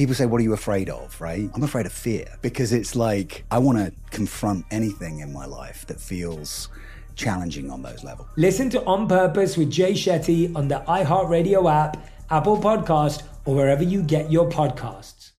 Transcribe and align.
people 0.00 0.14
say, 0.14 0.24
What 0.24 0.40
are 0.40 0.44
you 0.44 0.54
afraid 0.54 0.88
of? 0.88 1.20
Right? 1.20 1.50
I'm 1.54 1.62
afraid 1.62 1.84
of 1.84 1.92
fear 1.92 2.26
because 2.40 2.72
it's 2.72 2.96
like 2.96 3.44
I 3.50 3.58
want 3.58 3.78
to 3.78 3.92
confront 4.10 4.64
anything 4.70 5.20
in 5.20 5.30
my 5.32 5.44
life 5.44 5.86
that 5.88 6.00
feels 6.00 6.68
challenging 7.16 7.70
on 7.70 7.82
those 7.82 8.02
levels. 8.02 8.28
Listen 8.36 8.70
to 8.70 8.82
On 8.84 9.06
Purpose 9.06 9.58
with 9.58 9.70
Jay 9.70 9.92
Shetty 9.92 10.56
on 10.56 10.68
the 10.68 10.82
iHeartRadio 10.88 11.70
app, 11.70 11.98
Apple 12.30 12.56
Podcast, 12.56 13.24
or 13.44 13.54
wherever 13.54 13.82
you 13.82 14.02
get 14.02 14.32
your 14.32 14.48
podcasts. 14.48 15.32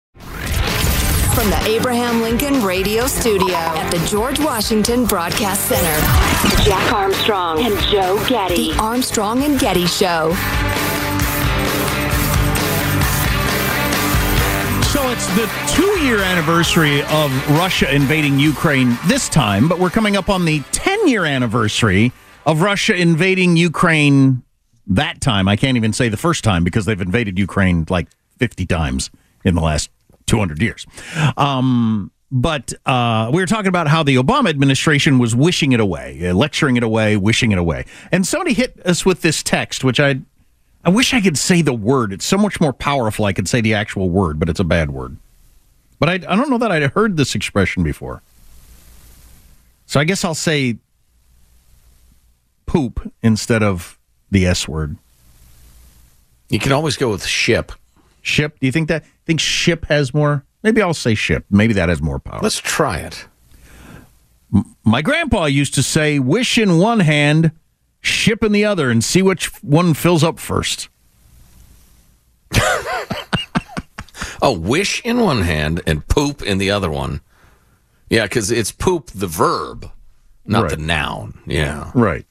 From 1.34 1.48
the 1.48 1.62
Abraham 1.64 2.20
Lincoln 2.20 2.62
Radio 2.62 3.06
Studio 3.06 3.56
at 3.56 3.90
the 3.90 4.06
George 4.08 4.38
Washington 4.40 5.06
Broadcast 5.06 5.64
Center, 5.64 6.64
Jack 6.64 6.92
Armstrong 6.92 7.64
and 7.64 7.80
Joe 7.84 8.22
Getty. 8.28 8.72
The 8.72 8.78
Armstrong 8.78 9.42
and 9.44 9.58
Getty 9.58 9.86
Show. 9.86 10.36
It's 15.12 15.26
the 15.34 15.50
two 15.74 16.04
year 16.04 16.18
anniversary 16.18 17.02
of 17.02 17.50
Russia 17.50 17.92
invading 17.92 18.38
Ukraine 18.38 18.96
this 19.06 19.28
time, 19.28 19.66
but 19.66 19.80
we're 19.80 19.90
coming 19.90 20.16
up 20.16 20.28
on 20.28 20.44
the 20.44 20.60
10 20.70 21.08
year 21.08 21.24
anniversary 21.24 22.12
of 22.46 22.62
Russia 22.62 22.94
invading 22.94 23.56
Ukraine 23.56 24.44
that 24.86 25.20
time. 25.20 25.48
I 25.48 25.56
can't 25.56 25.76
even 25.76 25.92
say 25.92 26.08
the 26.10 26.16
first 26.16 26.44
time 26.44 26.62
because 26.62 26.84
they've 26.84 27.00
invaded 27.00 27.40
Ukraine 27.40 27.86
like 27.90 28.06
50 28.38 28.66
times 28.66 29.10
in 29.44 29.56
the 29.56 29.60
last 29.60 29.90
200 30.26 30.62
years. 30.62 30.86
Um, 31.36 32.12
but 32.30 32.72
uh, 32.86 33.32
we 33.34 33.42
were 33.42 33.46
talking 33.46 33.66
about 33.66 33.88
how 33.88 34.04
the 34.04 34.14
Obama 34.14 34.48
administration 34.48 35.18
was 35.18 35.34
wishing 35.34 35.72
it 35.72 35.80
away, 35.80 36.32
lecturing 36.32 36.76
it 36.76 36.84
away, 36.84 37.16
wishing 37.16 37.50
it 37.50 37.58
away. 37.58 37.84
And 38.12 38.24
somebody 38.24 38.54
hit 38.54 38.80
us 38.86 39.04
with 39.04 39.22
this 39.22 39.42
text, 39.42 39.82
which 39.82 39.98
I 39.98 40.20
I 40.84 40.90
wish 40.90 41.12
I 41.12 41.20
could 41.20 41.36
say 41.36 41.62
the 41.62 41.74
word. 41.74 42.12
It's 42.12 42.24
so 42.24 42.38
much 42.38 42.60
more 42.60 42.72
powerful. 42.72 43.24
I 43.26 43.32
could 43.32 43.48
say 43.48 43.60
the 43.60 43.74
actual 43.74 44.08
word, 44.08 44.38
but 44.38 44.48
it's 44.48 44.60
a 44.60 44.64
bad 44.64 44.90
word. 44.90 45.16
But 45.98 46.08
I, 46.08 46.12
I 46.14 46.36
don't 46.36 46.48
know 46.48 46.58
that 46.58 46.72
I'd 46.72 46.90
heard 46.92 47.16
this 47.16 47.34
expression 47.34 47.82
before. 47.82 48.22
So 49.86 50.00
I 50.00 50.04
guess 50.04 50.24
I'll 50.24 50.34
say 50.34 50.78
poop 52.64 53.12
instead 53.22 53.62
of 53.62 53.98
the 54.30 54.46
S 54.46 54.66
word. 54.66 54.96
You 56.48 56.58
can 56.58 56.72
always 56.72 56.96
go 56.96 57.10
with 57.10 57.26
ship. 57.26 57.72
Ship? 58.22 58.58
Do 58.58 58.66
you 58.66 58.72
think 58.72 58.88
that? 58.88 59.04
Think 59.26 59.40
ship 59.40 59.86
has 59.86 60.14
more? 60.14 60.44
Maybe 60.62 60.82
I'll 60.82 60.94
say 60.94 61.14
ship. 61.14 61.44
Maybe 61.50 61.74
that 61.74 61.88
has 61.88 62.00
more 62.00 62.18
power. 62.18 62.40
Let's 62.42 62.58
try 62.58 62.98
it. 62.98 63.26
My 64.84 65.00
grandpa 65.00 65.44
used 65.44 65.74
to 65.74 65.82
say, 65.82 66.18
"Wish 66.18 66.58
in 66.58 66.78
one 66.78 67.00
hand, 67.00 67.52
ship 68.00 68.42
in 68.42 68.52
the 68.52 68.64
other 68.64 68.90
and 68.90 69.04
see 69.04 69.22
which 69.22 69.46
one 69.62 69.94
fills 69.94 70.24
up 70.24 70.38
first. 70.38 70.88
a 74.42 74.52
wish 74.52 75.04
in 75.04 75.20
one 75.20 75.42
hand 75.42 75.82
and 75.86 76.06
poop 76.08 76.42
in 76.42 76.58
the 76.58 76.70
other 76.70 76.90
one. 76.90 77.20
Yeah, 78.08 78.24
because 78.24 78.50
it's 78.50 78.72
poop 78.72 79.06
the 79.10 79.26
verb, 79.26 79.90
not 80.44 80.62
right. 80.64 80.70
the 80.70 80.76
noun. 80.78 81.40
Yeah. 81.46 81.90
Right. 81.94 82.26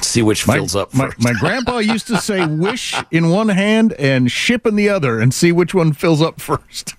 See 0.00 0.22
which 0.22 0.46
my, 0.46 0.54
fills 0.54 0.74
up 0.74 0.94
my, 0.94 1.10
my, 1.18 1.34
grandpa 1.34 1.78
used 1.78 2.06
to 2.06 2.16
say 2.16 2.46
wish 2.50 2.94
in 3.10 3.28
one 3.28 3.50
hand 3.50 3.92
and 3.94 4.32
ship 4.32 4.66
in 4.66 4.74
the 4.74 4.88
other 4.88 5.20
and 5.20 5.34
see 5.34 5.52
which 5.52 5.74
one 5.74 5.92
fills 5.92 6.22
up 6.22 6.40
first. 6.40 6.94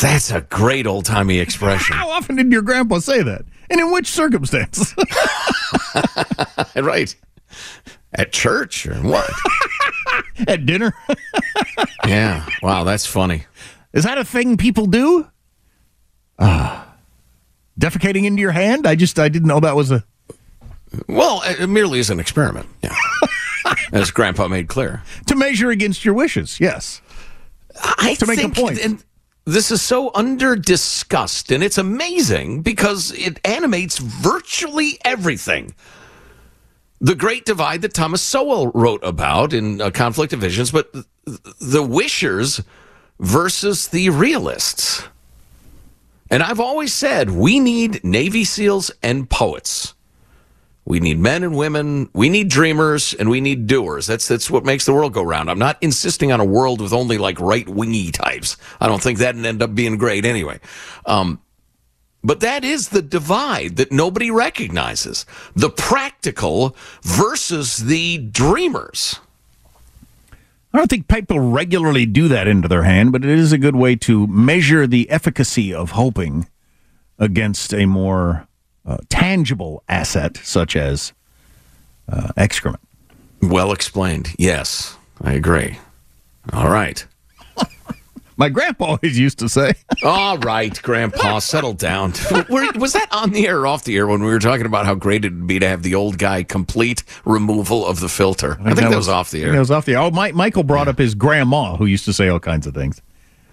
That's 0.00 0.30
a 0.30 0.42
great 0.42 0.86
old 0.86 1.06
timey 1.06 1.38
expression. 1.38 1.96
How 1.96 2.10
often 2.10 2.36
did 2.36 2.52
your 2.52 2.62
grandpa 2.62 2.98
say 2.98 3.22
that? 3.22 3.46
And 3.72 3.80
in 3.80 3.90
which 3.90 4.06
circumstance? 4.08 4.94
right. 6.76 7.16
At 8.12 8.30
church 8.30 8.86
or 8.86 8.96
what? 8.96 9.30
At 10.46 10.66
dinner? 10.66 10.92
yeah. 12.06 12.46
Wow, 12.62 12.84
that's 12.84 13.06
funny. 13.06 13.46
Is 13.94 14.04
that 14.04 14.18
a 14.18 14.24
thing 14.24 14.58
people 14.58 14.84
do? 14.84 15.26
Uh, 16.38 16.84
defecating 17.80 18.24
into 18.24 18.42
your 18.42 18.50
hand? 18.50 18.86
I 18.86 18.94
just 18.94 19.18
I 19.18 19.30
didn't 19.30 19.48
know 19.48 19.60
that 19.60 19.74
was 19.74 19.90
a 19.90 20.04
Well, 21.08 21.42
it 21.46 21.66
merely 21.66 21.98
is 21.98 22.10
an 22.10 22.20
experiment. 22.20 22.68
Yeah. 22.82 22.94
As 23.92 24.10
grandpa 24.10 24.48
made 24.48 24.68
clear. 24.68 25.02
To 25.28 25.34
measure 25.34 25.70
against 25.70 26.04
your 26.04 26.12
wishes. 26.12 26.60
Yes. 26.60 27.00
I 27.82 28.16
to 28.18 28.26
make 28.26 28.42
a 28.42 28.50
point. 28.50 28.78
And 28.80 29.02
this 29.44 29.70
is 29.70 29.82
so 29.82 30.10
under 30.14 30.56
discussed 30.56 31.50
and 31.50 31.62
it's 31.62 31.78
amazing 31.78 32.62
because 32.62 33.12
it 33.12 33.40
animates 33.44 33.98
virtually 33.98 34.98
everything. 35.04 35.74
The 37.00 37.14
great 37.14 37.44
divide 37.44 37.82
that 37.82 37.94
thomas 37.94 38.22
sowell 38.22 38.68
wrote 38.68 39.02
about 39.02 39.52
in 39.52 39.80
uh, 39.80 39.90
conflict 39.90 40.32
of 40.32 40.40
visions 40.40 40.70
but 40.70 40.94
the 41.60 41.82
wishers 41.82 42.62
versus 43.18 43.88
the 43.88 44.10
realists. 44.10 45.04
And 46.30 46.42
i've 46.42 46.60
always 46.60 46.92
said 46.92 47.30
we 47.30 47.58
need 47.58 48.04
navy 48.04 48.44
seals 48.44 48.90
and 49.02 49.28
poets 49.28 49.94
we 50.84 50.98
need 50.98 51.18
men 51.18 51.44
and 51.44 51.56
women. 51.56 52.10
We 52.12 52.28
need 52.28 52.48
dreamers 52.48 53.14
and 53.14 53.30
we 53.30 53.40
need 53.40 53.66
doers. 53.66 54.06
That's 54.06 54.26
that's 54.26 54.50
what 54.50 54.64
makes 54.64 54.84
the 54.84 54.92
world 54.92 55.12
go 55.12 55.22
round. 55.22 55.48
I'm 55.48 55.58
not 55.58 55.78
insisting 55.80 56.32
on 56.32 56.40
a 56.40 56.44
world 56.44 56.80
with 56.80 56.92
only 56.92 57.18
like 57.18 57.40
right 57.40 57.68
wingy 57.68 58.10
types. 58.10 58.56
I 58.80 58.88
don't 58.88 59.02
think 59.02 59.18
that'd 59.18 59.44
end 59.44 59.62
up 59.62 59.74
being 59.74 59.96
great 59.96 60.24
anyway. 60.24 60.58
Um, 61.06 61.40
but 62.24 62.40
that 62.40 62.64
is 62.64 62.88
the 62.88 63.02
divide 63.02 63.76
that 63.76 63.92
nobody 63.92 64.30
recognizes: 64.30 65.24
the 65.54 65.70
practical 65.70 66.76
versus 67.02 67.76
the 67.76 68.18
dreamers. 68.18 69.20
I 70.74 70.78
don't 70.78 70.88
think 70.88 71.06
people 71.06 71.38
regularly 71.38 72.06
do 72.06 72.28
that 72.28 72.48
into 72.48 72.66
their 72.66 72.84
hand, 72.84 73.12
but 73.12 73.24
it 73.24 73.38
is 73.38 73.52
a 73.52 73.58
good 73.58 73.76
way 73.76 73.94
to 73.96 74.26
measure 74.26 74.86
the 74.86 75.08
efficacy 75.10 75.72
of 75.72 75.90
hoping 75.90 76.48
against 77.18 77.74
a 77.74 77.84
more 77.84 78.48
uh, 78.86 78.98
tangible 79.08 79.82
asset 79.88 80.36
such 80.38 80.76
as 80.76 81.12
uh, 82.08 82.32
excrement. 82.36 82.82
Well 83.40 83.72
explained. 83.72 84.34
Yes, 84.38 84.96
I 85.20 85.32
agree. 85.32 85.78
All 86.52 86.68
right. 86.68 87.04
My 88.36 88.48
grandpa 88.48 88.84
always 88.84 89.18
used 89.18 89.38
to 89.40 89.48
say. 89.48 89.74
All 90.02 90.38
right, 90.38 90.80
Grandpa, 90.82 91.38
settle 91.38 91.74
down. 91.74 92.10
was 92.48 92.92
that 92.94 93.08
on 93.12 93.30
the 93.30 93.46
air 93.46 93.60
or 93.60 93.66
off 93.66 93.84
the 93.84 93.96
air 93.96 94.06
when 94.06 94.22
we 94.22 94.30
were 94.30 94.38
talking 94.38 94.66
about 94.66 94.86
how 94.86 94.94
great 94.94 95.24
it'd 95.24 95.46
be 95.46 95.58
to 95.58 95.68
have 95.68 95.82
the 95.82 95.94
old 95.94 96.18
guy 96.18 96.42
complete 96.42 97.04
removal 97.24 97.86
of 97.86 98.00
the 98.00 98.08
filter? 98.08 98.52
I 98.52 98.56
think, 98.56 98.66
I 98.66 98.68
think 98.68 98.80
that, 98.80 98.88
was, 98.88 98.96
was, 98.96 99.08
off 99.08 99.30
the 99.30 99.44
air. 99.44 99.52
That 99.52 99.58
was 99.58 99.70
off 99.70 99.84
the 99.84 99.94
air. 99.94 100.00
Oh, 100.00 100.10
Michael 100.10 100.62
brought 100.62 100.86
yeah. 100.86 100.92
up 100.92 100.98
his 100.98 101.14
grandma 101.14 101.76
who 101.76 101.86
used 101.86 102.04
to 102.06 102.12
say 102.12 102.28
all 102.28 102.40
kinds 102.40 102.66
of 102.66 102.74
things. 102.74 103.00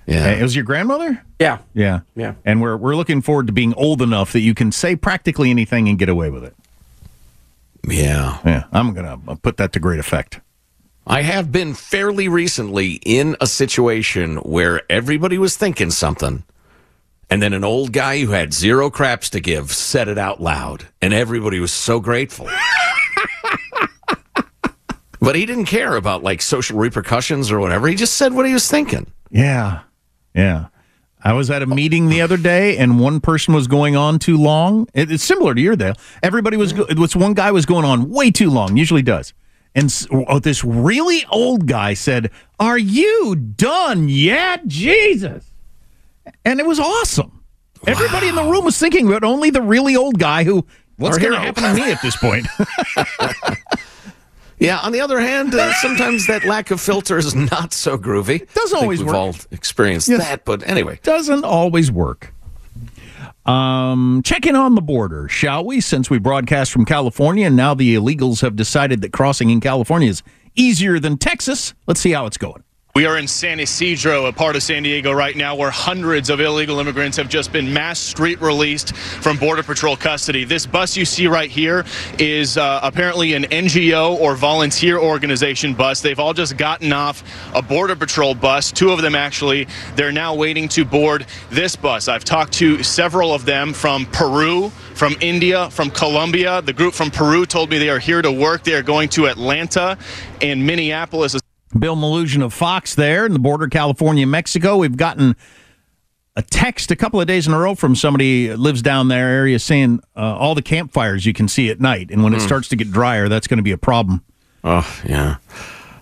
Yeah. 0.09 0.31
It 0.31 0.41
was 0.41 0.55
your 0.55 0.65
grandmother? 0.65 1.23
Yeah. 1.39 1.59
Yeah. 1.75 1.99
Yeah. 2.15 2.33
And 2.43 2.61
we're 2.61 2.75
we're 2.75 2.95
looking 2.95 3.21
forward 3.21 3.45
to 3.47 3.53
being 3.53 3.75
old 3.75 4.01
enough 4.01 4.33
that 4.33 4.39
you 4.39 4.55
can 4.55 4.71
say 4.71 4.95
practically 4.95 5.51
anything 5.51 5.87
and 5.87 5.99
get 5.99 6.09
away 6.09 6.31
with 6.31 6.43
it. 6.43 6.55
Yeah. 7.87 8.39
Yeah. 8.43 8.63
I'm 8.71 8.93
going 8.93 9.05
to 9.05 9.31
uh, 9.31 9.35
put 9.35 9.57
that 9.57 9.71
to 9.73 9.79
great 9.79 9.99
effect. 9.99 10.41
I 11.05 11.21
have 11.21 11.51
been 11.51 11.75
fairly 11.75 12.27
recently 12.27 12.99
in 13.05 13.35
a 13.39 13.47
situation 13.47 14.37
where 14.37 14.81
everybody 14.91 15.37
was 15.37 15.55
thinking 15.55 15.91
something, 15.91 16.43
and 17.29 17.41
then 17.41 17.53
an 17.53 17.63
old 17.63 17.93
guy 17.93 18.19
who 18.19 18.31
had 18.31 18.53
zero 18.53 18.89
craps 18.89 19.29
to 19.31 19.39
give 19.39 19.71
said 19.71 20.07
it 20.07 20.17
out 20.17 20.41
loud, 20.41 20.87
and 21.01 21.13
everybody 21.13 21.59
was 21.59 21.71
so 21.71 21.99
grateful. 21.99 22.47
but 25.19 25.35
he 25.35 25.45
didn't 25.45 25.65
care 25.65 25.95
about 25.95 26.23
like 26.23 26.41
social 26.41 26.77
repercussions 26.77 27.51
or 27.51 27.59
whatever. 27.59 27.87
He 27.87 27.95
just 27.95 28.15
said 28.15 28.33
what 28.33 28.45
he 28.45 28.53
was 28.53 28.69
thinking. 28.69 29.11
Yeah. 29.31 29.81
Yeah. 30.33 30.67
I 31.21 31.33
was 31.33 31.49
at 31.51 31.61
a 31.61 31.65
meeting 31.67 32.07
the 32.07 32.21
other 32.21 32.37
day, 32.37 32.77
and 32.77 32.99
one 32.99 33.19
person 33.19 33.53
was 33.53 33.67
going 33.67 33.95
on 33.95 34.19
too 34.19 34.37
long. 34.37 34.87
It, 34.93 35.11
it's 35.11 35.23
similar 35.23 35.53
to 35.53 35.59
your 35.59 35.75
deal. 35.75 35.95
Everybody 36.23 36.55
was. 36.55 36.71
It 36.71 36.97
was 36.97 37.15
one 37.15 37.33
guy 37.33 37.51
was 37.51 37.65
going 37.65 37.83
on 37.83 38.09
way 38.09 38.31
too 38.31 38.49
long. 38.49 38.77
Usually 38.77 39.01
does. 39.01 39.33
And 39.75 39.93
oh, 40.11 40.39
this 40.39 40.63
really 40.63 41.25
old 41.29 41.67
guy 41.67 41.93
said, 41.93 42.31
"Are 42.59 42.77
you 42.77 43.35
done 43.35 44.07
yet, 44.07 44.65
Jesus?" 44.67 45.51
And 46.45 46.59
it 46.59 46.65
was 46.65 46.79
awesome. 46.79 47.43
Wow. 47.85 47.91
Everybody 47.93 48.29
in 48.29 48.35
the 48.35 48.43
room 48.43 48.63
was 48.63 48.77
thinking, 48.77 49.07
but 49.07 49.23
only 49.23 49.49
the 49.49 49.61
really 49.61 49.95
old 49.95 50.19
guy 50.19 50.43
who. 50.45 50.65
What's 50.95 51.17
going 51.17 51.31
to 51.31 51.39
happen 51.39 51.63
to 51.63 51.73
me 51.73 51.93
at 51.93 52.01
this 52.01 52.17
point? 52.17 52.45
Yeah. 54.59 54.79
On 54.79 54.91
the 54.91 55.01
other 55.01 55.19
hand, 55.19 55.55
uh, 55.55 55.73
sometimes 55.75 56.27
that 56.27 56.43
lack 56.45 56.69
of 56.71 56.79
filter 56.81 57.17
is 57.17 57.33
not 57.35 57.73
so 57.73 57.97
groovy. 57.97 58.41
It 58.41 58.53
Doesn't 58.53 58.77
always 58.77 58.99
we've 58.99 59.07
work. 59.07 59.15
all 59.15 59.35
experienced 59.51 60.07
yes. 60.09 60.19
that, 60.19 60.45
but 60.45 60.67
anyway, 60.67 60.99
doesn't 61.03 61.43
always 61.45 61.91
work. 61.91 62.33
Um, 63.45 64.21
check 64.23 64.45
in 64.45 64.55
on 64.55 64.75
the 64.75 64.81
border, 64.81 65.27
shall 65.27 65.65
we? 65.65 65.81
Since 65.81 66.09
we 66.09 66.19
broadcast 66.19 66.71
from 66.71 66.85
California, 66.85 67.47
and 67.47 67.55
now 67.55 67.73
the 67.73 67.95
illegals 67.95 68.41
have 68.41 68.55
decided 68.55 69.01
that 69.01 69.11
crossing 69.11 69.49
in 69.49 69.59
California 69.59 70.09
is 70.09 70.21
easier 70.55 70.99
than 70.99 71.17
Texas. 71.17 71.73
Let's 71.87 71.99
see 71.99 72.11
how 72.11 72.25
it's 72.27 72.37
going. 72.37 72.63
We 72.95 73.05
are 73.05 73.19
in 73.19 73.27
San 73.27 73.59
Ysidro, 73.59 74.25
a 74.25 74.33
part 74.33 74.55
of 74.55 74.63
San 74.63 74.81
Diego 74.81 75.11
right 75.11 75.37
now, 75.37 75.55
where 75.55 75.69
hundreds 75.69 76.29
of 76.29 76.41
illegal 76.41 76.79
immigrants 76.79 77.15
have 77.17 77.29
just 77.29 77.51
been 77.53 77.71
mass 77.71 77.99
street 77.99 78.41
released 78.41 78.95
from 78.95 79.37
Border 79.37 79.61
Patrol 79.61 79.95
custody. 79.95 80.43
This 80.43 80.65
bus 80.65 80.97
you 80.97 81.05
see 81.05 81.27
right 81.27 81.51
here 81.51 81.85
is 82.17 82.57
uh, 82.57 82.79
apparently 82.81 83.35
an 83.35 83.43
NGO 83.43 84.19
or 84.19 84.35
volunteer 84.35 84.97
organization 84.97 85.75
bus. 85.75 86.01
They've 86.01 86.19
all 86.19 86.33
just 86.33 86.57
gotten 86.57 86.91
off 86.91 87.23
a 87.53 87.61
Border 87.61 87.95
Patrol 87.95 88.33
bus, 88.33 88.71
two 88.71 88.91
of 88.91 89.03
them 89.03 89.13
actually. 89.13 89.67
They're 89.95 90.11
now 90.11 90.33
waiting 90.33 90.67
to 90.69 90.83
board 90.83 91.27
this 91.51 91.75
bus. 91.75 92.07
I've 92.07 92.25
talked 92.25 92.53
to 92.53 92.81
several 92.81 93.33
of 93.33 93.45
them 93.45 93.71
from 93.71 94.07
Peru, 94.07 94.71
from 94.95 95.15
India, 95.21 95.69
from 95.69 95.91
Colombia. 95.91 96.63
The 96.63 96.73
group 96.73 96.95
from 96.95 97.11
Peru 97.11 97.45
told 97.45 97.69
me 97.69 97.77
they 97.77 97.89
are 97.89 97.99
here 97.99 98.23
to 98.23 98.31
work. 98.31 98.63
They 98.63 98.73
are 98.73 98.83
going 98.83 99.09
to 99.09 99.27
Atlanta 99.27 99.95
and 100.41 100.65
Minneapolis. 100.65 101.39
Bill 101.77 101.95
Melugin 101.95 102.43
of 102.43 102.53
Fox 102.53 102.95
there 102.95 103.25
in 103.25 103.33
the 103.33 103.39
border, 103.39 103.67
California, 103.67 104.25
Mexico. 104.25 104.77
We've 104.77 104.97
gotten 104.97 105.35
a 106.35 106.41
text 106.41 106.89
a 106.89 106.95
couple 106.95 107.19
of 107.19 107.27
days 107.27 107.47
in 107.47 107.53
a 107.53 107.59
row 107.59 107.75
from 107.75 107.95
somebody 107.95 108.55
lives 108.55 108.81
down 108.81 109.07
there 109.07 109.27
area 109.27 109.59
saying 109.59 110.01
uh, 110.15 110.37
all 110.37 110.55
the 110.55 110.61
campfires 110.61 111.25
you 111.25 111.33
can 111.33 111.47
see 111.47 111.69
at 111.69 111.79
night, 111.79 112.09
and 112.11 112.23
when 112.23 112.33
mm. 112.33 112.37
it 112.37 112.41
hmm. 112.41 112.47
starts 112.47 112.69
to 112.69 112.75
get 112.75 112.91
drier, 112.91 113.29
that's 113.29 113.47
going 113.47 113.57
to 113.57 113.63
be 113.63 113.71
a 113.71 113.77
problem. 113.77 114.23
Oh 114.63 115.01
yeah, 115.05 115.37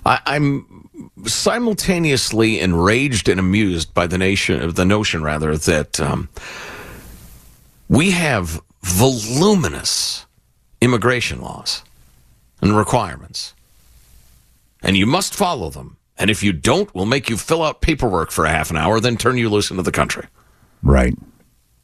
I, 0.05 0.19
I'm 0.25 0.89
simultaneously 1.25 2.59
enraged 2.59 3.27
and 3.27 3.39
amused 3.39 3.93
by 3.93 4.07
the 4.07 4.17
nation, 4.17 4.73
the 4.73 4.85
notion 4.85 5.23
rather 5.23 5.57
that 5.57 5.99
um, 5.99 6.29
we 7.89 8.11
have 8.11 8.61
voluminous 8.83 10.25
immigration 10.81 11.41
laws 11.41 11.83
and 12.61 12.77
requirements 12.77 13.53
and 14.87 14.97
you 14.97 15.05
must 15.05 15.35
follow 15.35 15.69
them. 15.69 15.97
And 16.17 16.31
if 16.31 16.41
you 16.41 16.53
don't, 16.53 16.93
we'll 16.95 17.05
make 17.05 17.29
you 17.29 17.37
fill 17.37 17.61
out 17.61 17.81
paperwork 17.81 18.31
for 18.31 18.45
a 18.45 18.49
half 18.49 18.71
an 18.71 18.77
hour, 18.77 18.99
then 18.99 19.17
turn 19.17 19.37
you 19.37 19.49
loose 19.49 19.69
into 19.69 19.83
the 19.83 19.91
country. 19.91 20.25
Right. 20.81 21.13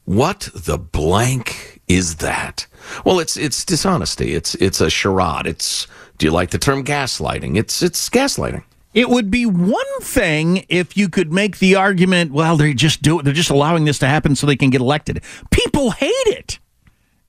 What 0.05 0.49
the 0.55 0.79
blank 0.79 1.81
is 1.87 2.15
that? 2.15 2.65
Well, 3.05 3.19
it's 3.19 3.37
it's 3.37 3.63
dishonesty. 3.63 4.33
It's 4.33 4.55
it's 4.55 4.81
a 4.81 4.89
charade. 4.89 5.45
It's 5.45 5.87
do 6.17 6.25
you 6.25 6.31
like 6.31 6.49
the 6.49 6.57
term 6.57 6.83
gaslighting? 6.83 7.57
It's 7.57 7.81
it's 7.81 8.09
gaslighting. 8.09 8.63
It 8.93 9.09
would 9.09 9.31
be 9.31 9.45
one 9.45 9.99
thing 10.01 10.65
if 10.69 10.95
you 10.95 11.09
could 11.09 11.31
make 11.31 11.57
the 11.57 11.75
argument, 11.75 12.31
well, 12.31 12.57
they 12.57 12.75
just 12.75 13.01
do 13.01 13.19
it. 13.19 13.23
They're 13.23 13.33
just 13.33 13.49
allowing 13.49 13.85
this 13.85 13.97
to 13.99 14.07
happen 14.07 14.35
so 14.35 14.45
they 14.45 14.55
can 14.55 14.69
get 14.69 14.81
elected. 14.81 15.23
People 15.49 15.91
hate 15.91 16.11
it. 16.27 16.59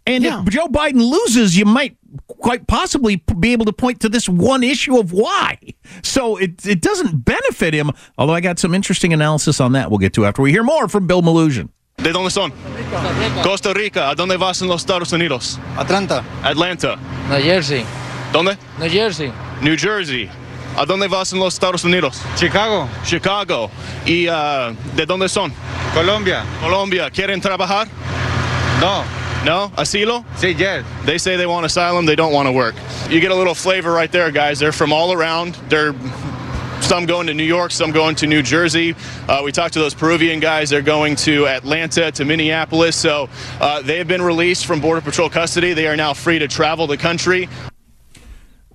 And 0.06 0.23
yeah. 0.23 0.43
if 0.43 0.49
Joe 0.51 0.67
Biden 0.67 1.01
loses, 1.01 1.56
you 1.56 1.65
might 1.65 1.97
quite 2.27 2.67
possibly 2.67 3.17
be 3.39 3.53
able 3.53 3.65
to 3.65 3.73
point 3.73 4.01
to 4.01 4.09
this 4.09 4.29
one 4.29 4.62
issue 4.62 4.99
of 4.99 5.12
why. 5.12 5.59
So 6.03 6.37
it, 6.37 6.67
it 6.67 6.83
doesn't 6.83 7.25
benefit 7.25 7.75
him, 7.75 7.91
although 8.19 8.35
I 8.35 8.41
got 8.41 8.59
some 8.59 8.75
interesting 8.75 9.12
analysis 9.12 9.61
on 9.61 9.73
that 9.73 9.91
we'll 9.91 9.99
get 9.99 10.12
to 10.15 10.27
after 10.27 10.43
we 10.43 10.51
hear 10.51 10.62
more 10.62 10.89
from 10.89 11.06
Bill 11.06 11.23
Melugin. 11.23 11.71
¿De 11.97 12.12
dónde 12.12 12.31
son? 12.31 12.53
Costa 13.43 13.73
Rica. 13.73 14.11
¿A 14.11 14.15
dónde 14.15 14.37
vas 14.37 14.61
en 14.61 14.69
los 14.69 14.83
Estados 14.83 15.12
Unidos? 15.12 15.59
Atlanta. 15.77 16.25
Atlanta. 16.43 16.99
New 17.31 17.41
Jersey. 17.41 17.85
¿Dónde? 18.33 18.59
New 18.79 18.91
Jersey. 18.91 19.33
New 19.62 19.77
Jersey. 19.77 20.29
¿A 20.77 20.85
dónde 20.85 21.06
vas 21.06 21.33
en 21.33 21.39
los 21.39 21.55
Estados 21.55 21.85
Unidos? 21.85 22.21
Chicago. 22.35 22.89
Chicago. 23.05 23.71
¿Y 24.05 24.29
uh, 24.29 24.75
de 24.97 25.06
dónde 25.06 25.29
son? 25.29 25.53
Colombia. 25.95 26.45
Colombia. 26.61 27.11
¿Quieren 27.11 27.41
trabajar? 27.41 27.87
No. 28.81 29.05
No? 29.44 29.70
Asilo? 29.76 30.25
Sí, 30.37 30.58
yes. 30.58 30.87
They 31.05 31.19
say 31.19 31.37
they 31.37 31.46
want 31.46 31.67
asylum, 31.67 32.06
they 32.06 32.17
don't 32.17 32.32
want 32.32 32.46
to 32.46 32.52
work. 32.52 32.75
You 33.11 33.20
get 33.20 33.31
a 33.31 33.35
little 33.35 33.55
flavor 33.55 33.93
right 33.93 34.11
there, 34.11 34.31
guys. 34.31 34.58
They're 34.58 34.73
from 34.73 34.93
all 34.93 35.12
around. 35.12 35.55
They're 35.69 35.94
some 36.81 37.06
going 37.06 37.26
to 37.26 37.35
New 37.35 37.44
York, 37.44 37.70
some 37.70 37.93
going 37.93 38.14
to 38.17 38.26
New 38.26 38.43
Jersey. 38.43 38.94
Uh, 39.29 39.43
we 39.44 39.52
talked 39.52 39.75
to 39.75 39.81
those 39.81 39.94
Peruvian 39.94 40.41
guys. 40.41 40.70
They're 40.70 40.82
going 40.82 41.17
to 41.17 41.46
Atlanta, 41.46 42.11
to 42.12 42.25
Minneapolis. 42.25 42.96
So 42.96 43.29
uh, 43.61 43.82
they 43.82 43.99
have 43.99 44.08
been 44.08 44.23
released 44.23 44.67
from 44.67 44.81
Border 44.81 45.00
Patrol 45.00 45.29
custody. 45.29 45.73
They 45.73 45.88
are 45.88 45.96
now 45.96 46.14
free 46.14 46.38
to 46.38 46.49
travel 46.49 46.87
the 46.87 46.96
country. 46.96 47.49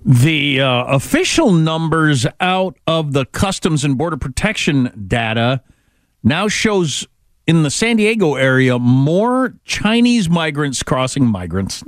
The 0.04 0.60
uh, 0.60 0.84
official 0.84 1.52
numbers 1.52 2.26
out 2.40 2.76
of 2.86 3.12
the 3.12 3.26
Customs 3.26 3.84
and 3.84 3.98
Border 3.98 4.16
Protection 4.16 5.06
data 5.08 5.62
now 6.22 6.48
shows 6.48 7.06
in 7.50 7.64
the 7.64 7.70
San 7.70 7.96
Diego 7.96 8.36
area 8.36 8.78
more 8.78 9.54
Chinese 9.64 10.30
migrants 10.30 10.84
crossing 10.84 11.26
migrants 11.26 11.82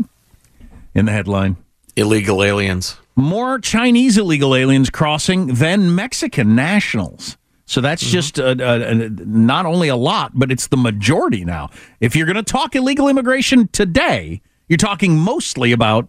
in 0.93 1.05
the 1.05 1.13
headline. 1.13 1.55
Illegal 1.95 2.43
aliens. 2.43 2.97
More 3.15 3.61
Chinese 3.61 4.19
illegal 4.19 4.57
aliens 4.57 4.91
crossing 4.91 5.55
than 5.55 5.95
Mexican 5.95 6.57
nationals. 6.57 7.37
So 7.67 7.81
that's 7.81 8.03
mm-hmm. 8.03 8.13
just 8.13 8.39
a, 8.41 8.61
a, 8.61 8.91
a, 8.91 9.09
not 9.09 9.65
only 9.65 9.87
a 9.87 9.95
lot, 9.95 10.33
but 10.35 10.51
it's 10.51 10.67
the 10.67 10.77
majority 10.77 11.45
now. 11.45 11.71
If 12.01 12.17
you're 12.17 12.27
going 12.27 12.35
to 12.35 12.43
talk 12.43 12.75
illegal 12.75 13.09
immigration 13.09 13.69
today, 13.69 14.43
you're 14.69 14.79
talking 14.79 15.17
mostly 15.17 15.71
about 15.71 16.09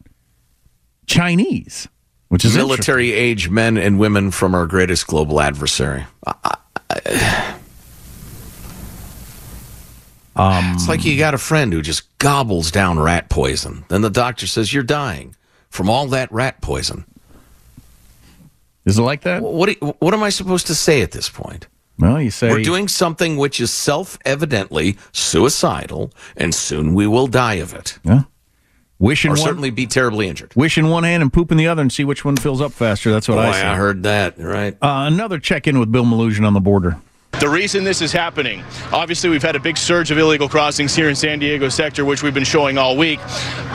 Chinese, 1.06 1.88
which 2.30 2.44
is 2.44 2.56
military 2.56 3.12
age 3.12 3.52
men 3.52 3.78
and 3.78 4.00
women 4.00 4.32
from 4.32 4.56
our 4.56 4.66
greatest 4.66 5.06
global 5.06 5.40
adversary. 5.40 6.08
I, 6.26 6.58
I, 6.90 7.60
um, 10.36 10.74
it's 10.74 10.88
like 10.88 11.06
you 11.06 11.18
got 11.18 11.34
a 11.34 11.38
friend 11.38 11.72
who 11.72 11.82
just 11.82 12.18
gobbles 12.18 12.72
down 12.72 13.00
rat 13.00 13.30
poison. 13.30 13.86
Then 13.90 14.02
the 14.02 14.10
doctor 14.10 14.48
says 14.48 14.74
you're 14.74 14.84
dying 14.84 15.36
from 15.70 15.90
all 15.90 16.08
that 16.08 16.32
rat 16.32 16.62
poison. 16.62 17.06
Is 18.86 18.98
it 18.98 19.02
like 19.02 19.22
that? 19.22 19.42
What 19.42 19.70
what 20.02 20.14
am 20.14 20.24
I 20.24 20.30
supposed 20.30 20.68
to 20.68 20.76
say 20.76 21.02
at 21.02 21.12
this 21.12 21.30
point? 21.30 21.68
Well, 22.00 22.22
you 22.22 22.32
say 22.32 22.50
we're 22.50 22.64
doing 22.64 22.88
something 22.88 23.38
which 23.38 23.60
is 23.62 23.72
self-evidently 23.72 24.98
suicidal, 25.12 26.12
and 26.36 26.54
soon 26.54 26.94
we 26.94 27.08
will 27.08 27.28
die 27.28 27.56
of 27.56 27.74
it. 27.74 28.00
Yeah. 28.04 28.24
Wish 29.00 29.26
in 29.26 29.32
or 29.32 29.36
one, 29.36 29.42
certainly 29.42 29.70
be 29.70 29.86
terribly 29.86 30.28
injured. 30.28 30.56
Wish 30.56 30.78
in 30.78 30.90
one 30.90 31.04
hand 31.04 31.22
and 31.22 31.32
poop 31.32 31.52
in 31.52 31.58
the 31.58 31.68
other, 31.68 31.82
and 31.82 31.92
see 31.92 32.04
which 32.04 32.26
one 32.26 32.36
fills 32.36 32.62
up 32.62 32.72
faster. 32.72 33.12
That's 33.12 33.28
what 33.28 33.36
Boy, 33.36 33.42
I 33.42 33.52
say. 33.52 33.68
I 33.68 33.76
heard 33.76 34.04
that. 34.04 34.40
Right. 34.40 34.74
Uh, 34.82 35.08
another 35.12 35.40
check 35.40 35.68
in 35.68 35.80
with 35.80 35.92
Bill 35.92 36.06
Melugin 36.06 36.46
on 36.46 36.54
the 36.54 36.62
border. 36.62 36.98
The 37.40 37.50
reason 37.50 37.84
this 37.84 38.02
is 38.02 38.14
happening, 38.14 38.64
obviously, 38.94 39.30
we've 39.30 39.44
had 39.44 39.58
a 39.58 39.60
big 39.60 39.78
surge 39.78 40.12
of 40.12 40.18
illegal 40.18 40.48
crossings 40.48 40.96
here 40.96 41.10
in 41.10 41.16
San 41.16 41.40
Diego 41.40 41.68
sector, 41.68 42.06
which 42.06 42.24
we've 42.24 42.34
been 42.34 42.46
showing 42.46 42.78
all 42.78 42.96
week. 42.96 43.20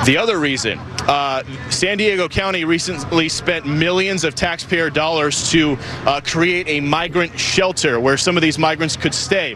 The 0.07 0.17
other 0.17 0.39
reason, 0.39 0.79
uh, 1.07 1.43
San 1.69 1.99
Diego 1.99 2.29
County 2.29 2.65
recently 2.65 3.29
spent 3.29 3.67
millions 3.67 4.25
of 4.25 4.35
taxpayer 4.35 4.89
dollars 4.89 5.51
to 5.51 5.77
uh, 6.07 6.21
create 6.25 6.67
a 6.69 6.81
migrant 6.81 7.39
shelter 7.39 8.01
where 8.01 8.17
some 8.17 8.37
of 8.37 8.43
these 8.43 8.59
migrants 8.59 8.97
could 8.97 9.13
stay. 9.13 9.55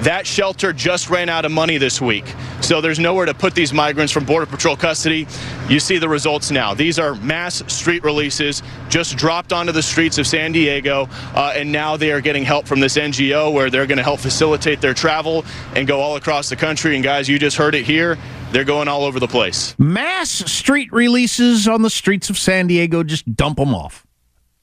That 0.00 0.26
shelter 0.26 0.74
just 0.74 1.08
ran 1.08 1.30
out 1.30 1.46
of 1.46 1.52
money 1.52 1.78
this 1.78 2.02
week. 2.02 2.26
So 2.64 2.80
there's 2.80 2.98
nowhere 2.98 3.26
to 3.26 3.34
put 3.34 3.54
these 3.54 3.74
migrants 3.74 4.10
from 4.10 4.24
Border 4.24 4.46
Patrol 4.46 4.74
custody. 4.74 5.26
You 5.68 5.78
see 5.78 5.98
the 5.98 6.08
results 6.08 6.50
now. 6.50 6.72
These 6.72 6.98
are 6.98 7.14
mass 7.16 7.62
street 7.70 8.02
releases 8.02 8.62
just 8.88 9.18
dropped 9.18 9.52
onto 9.52 9.70
the 9.70 9.82
streets 9.82 10.16
of 10.16 10.26
San 10.26 10.52
Diego, 10.52 11.06
uh, 11.34 11.52
and 11.54 11.70
now 11.70 11.98
they 11.98 12.10
are 12.10 12.22
getting 12.22 12.42
help 12.42 12.66
from 12.66 12.80
this 12.80 12.96
NGO 12.96 13.52
where 13.52 13.68
they're 13.68 13.86
going 13.86 13.98
to 13.98 14.02
help 14.02 14.18
facilitate 14.18 14.80
their 14.80 14.94
travel 14.94 15.44
and 15.76 15.86
go 15.86 16.00
all 16.00 16.16
across 16.16 16.48
the 16.48 16.56
country. 16.56 16.94
And 16.94 17.04
guys, 17.04 17.28
you 17.28 17.38
just 17.38 17.58
heard 17.58 17.74
it 17.74 17.84
here. 17.84 18.16
They're 18.50 18.64
going 18.64 18.88
all 18.88 19.04
over 19.04 19.20
the 19.20 19.28
place. 19.28 19.78
Mass 19.78 20.30
street 20.30 20.90
releases 20.90 21.68
on 21.68 21.82
the 21.82 21.90
streets 21.90 22.30
of 22.30 22.38
San 22.38 22.66
Diego, 22.66 23.02
just 23.02 23.36
dump 23.36 23.58
them 23.58 23.74
off. 23.74 24.06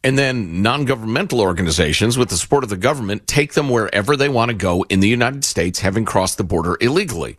And 0.03 0.17
then 0.17 0.63
non 0.63 0.85
governmental 0.85 1.39
organizations, 1.39 2.17
with 2.17 2.29
the 2.29 2.37
support 2.37 2.63
of 2.63 2.71
the 2.71 2.77
government, 2.77 3.27
take 3.27 3.53
them 3.53 3.69
wherever 3.69 4.17
they 4.17 4.27
want 4.27 4.49
to 4.49 4.57
go 4.57 4.83
in 4.89 5.01
the 5.01 5.07
United 5.07 5.45
States, 5.45 5.81
having 5.81 6.03
crossed 6.03 6.39
the 6.39 6.43
border 6.43 6.77
illegally. 6.81 7.37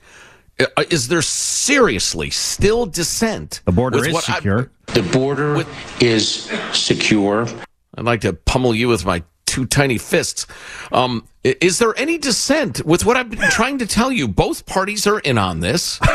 Uh, 0.60 0.84
is 0.90 1.08
there 1.08 1.22
seriously 1.22 2.30
still 2.30 2.86
dissent? 2.86 3.62
The 3.64 3.72
border 3.72 4.04
is 4.06 4.24
secure. 4.24 4.70
I, 4.88 4.92
the 4.92 5.02
border 5.02 5.54
with, 5.54 6.02
is 6.02 6.50
secure. 6.72 7.46
I'd 7.96 8.04
like 8.04 8.20
to 8.22 8.32
pummel 8.32 8.74
you 8.74 8.88
with 8.88 9.04
my 9.04 9.22
two 9.46 9.66
tiny 9.66 9.98
fists. 9.98 10.46
Um, 10.92 11.26
is 11.44 11.78
there 11.78 11.94
any 11.98 12.16
dissent 12.16 12.84
with 12.86 13.04
what 13.04 13.16
I've 13.16 13.28
been 13.28 13.50
trying 13.50 13.78
to 13.78 13.86
tell 13.86 14.10
you? 14.12 14.28
Both 14.28 14.64
parties 14.64 15.06
are 15.06 15.18
in 15.18 15.36
on 15.36 15.60
this. 15.60 15.98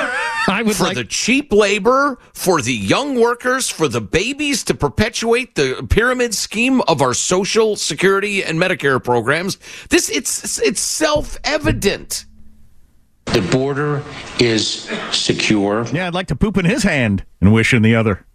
I 0.50 0.64
would 0.66 0.76
for 0.76 0.86
like- 0.86 0.96
the 0.96 1.04
cheap 1.04 1.52
labor, 1.52 2.18
for 2.34 2.62
the 2.62 2.74
young 2.74 3.20
workers, 3.20 3.70
for 3.70 3.88
the 3.88 4.02
babies 4.02 4.64
to 4.64 4.74
perpetuate 4.74 5.56
the 5.56 5.86
pyramid 5.90 6.34
scheme 6.34 6.82
of 6.82 7.02
our 7.02 7.14
social 7.14 7.76
security 7.76 8.44
and 8.44 8.58
Medicare 8.58 9.04
programs. 9.04 9.58
This 9.90 10.10
it's 10.10 10.60
it's 10.60 10.80
self 10.82 11.38
evident. 11.44 12.26
The 13.34 13.48
border 13.52 14.04
is 14.40 14.90
secure. 15.12 15.86
Yeah, 15.94 16.08
I'd 16.08 16.14
like 16.14 16.28
to 16.28 16.36
poop 16.36 16.58
in 16.58 16.66
his 16.66 16.84
hand 16.84 17.24
and 17.40 17.54
wish 17.54 17.74
in 17.74 17.82
the 17.84 17.96
other. 17.96 18.26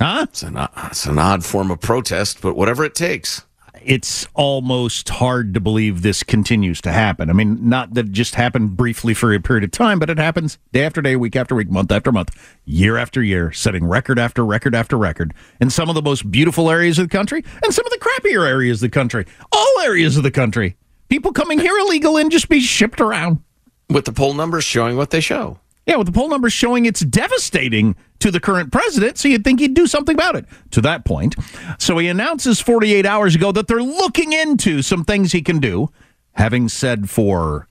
Huh? 0.00 0.26
It's 0.28 0.42
an, 0.42 0.56
it's 0.84 1.06
an 1.06 1.18
odd 1.18 1.44
form 1.44 1.70
of 1.70 1.80
protest, 1.80 2.40
but 2.40 2.56
whatever 2.56 2.84
it 2.84 2.94
takes. 2.94 3.42
It's 3.82 4.26
almost 4.34 5.08
hard 5.08 5.54
to 5.54 5.60
believe 5.60 6.02
this 6.02 6.22
continues 6.22 6.80
to 6.82 6.92
happen. 6.92 7.30
I 7.30 7.32
mean, 7.32 7.68
not 7.68 7.94
that 7.94 8.06
it 8.06 8.12
just 8.12 8.34
happened 8.34 8.76
briefly 8.76 9.14
for 9.14 9.32
a 9.32 9.40
period 9.40 9.64
of 9.64 9.70
time, 9.70 9.98
but 9.98 10.10
it 10.10 10.18
happens 10.18 10.58
day 10.72 10.84
after 10.84 11.00
day, 11.00 11.16
week 11.16 11.36
after 11.36 11.54
week, 11.54 11.70
month 11.70 11.90
after 11.90 12.12
month, 12.12 12.36
year 12.64 12.98
after 12.98 13.22
year, 13.22 13.50
setting 13.52 13.86
record 13.86 14.18
after 14.18 14.44
record 14.44 14.74
after 14.74 14.98
record 14.98 15.32
in 15.60 15.70
some 15.70 15.88
of 15.88 15.94
the 15.94 16.02
most 16.02 16.30
beautiful 16.30 16.68
areas 16.70 16.98
of 16.98 17.08
the 17.08 17.16
country 17.16 17.42
and 17.62 17.72
some 17.72 17.86
of 17.86 17.92
the 17.92 17.98
crappier 17.98 18.46
areas 18.46 18.82
of 18.82 18.90
the 18.90 18.94
country. 18.94 19.24
All 19.52 19.80
areas 19.80 20.16
of 20.16 20.22
the 20.22 20.30
country. 20.30 20.76
People 21.08 21.32
coming 21.32 21.58
here 21.58 21.76
illegal 21.78 22.16
and 22.16 22.30
just 22.30 22.48
be 22.48 22.60
shipped 22.60 23.00
around. 23.00 23.42
With 23.88 24.04
the 24.04 24.12
poll 24.12 24.34
numbers 24.34 24.64
showing 24.64 24.96
what 24.96 25.10
they 25.10 25.20
show. 25.20 25.58
Yeah, 25.86 25.96
with 25.96 26.06
the 26.06 26.12
poll 26.12 26.28
numbers 26.28 26.52
showing 26.52 26.84
it's 26.84 27.00
devastating 27.00 27.96
to 28.18 28.30
the 28.30 28.40
current 28.40 28.70
president, 28.70 29.16
so 29.16 29.28
you'd 29.28 29.42
think 29.42 29.58
he'd 29.58 29.72
do 29.72 29.86
something 29.86 30.14
about 30.14 30.36
it 30.36 30.44
to 30.72 30.82
that 30.82 31.06
point. 31.06 31.34
So 31.78 31.96
he 31.96 32.08
announces 32.08 32.60
48 32.60 33.06
hours 33.06 33.34
ago 33.34 33.52
that 33.52 33.68
they're 33.68 33.82
looking 33.82 34.34
into 34.34 34.82
some 34.82 35.04
things 35.04 35.32
he 35.32 35.40
can 35.40 35.60
do, 35.60 35.88
having 36.32 36.68
said 36.68 37.08
for 37.08 37.68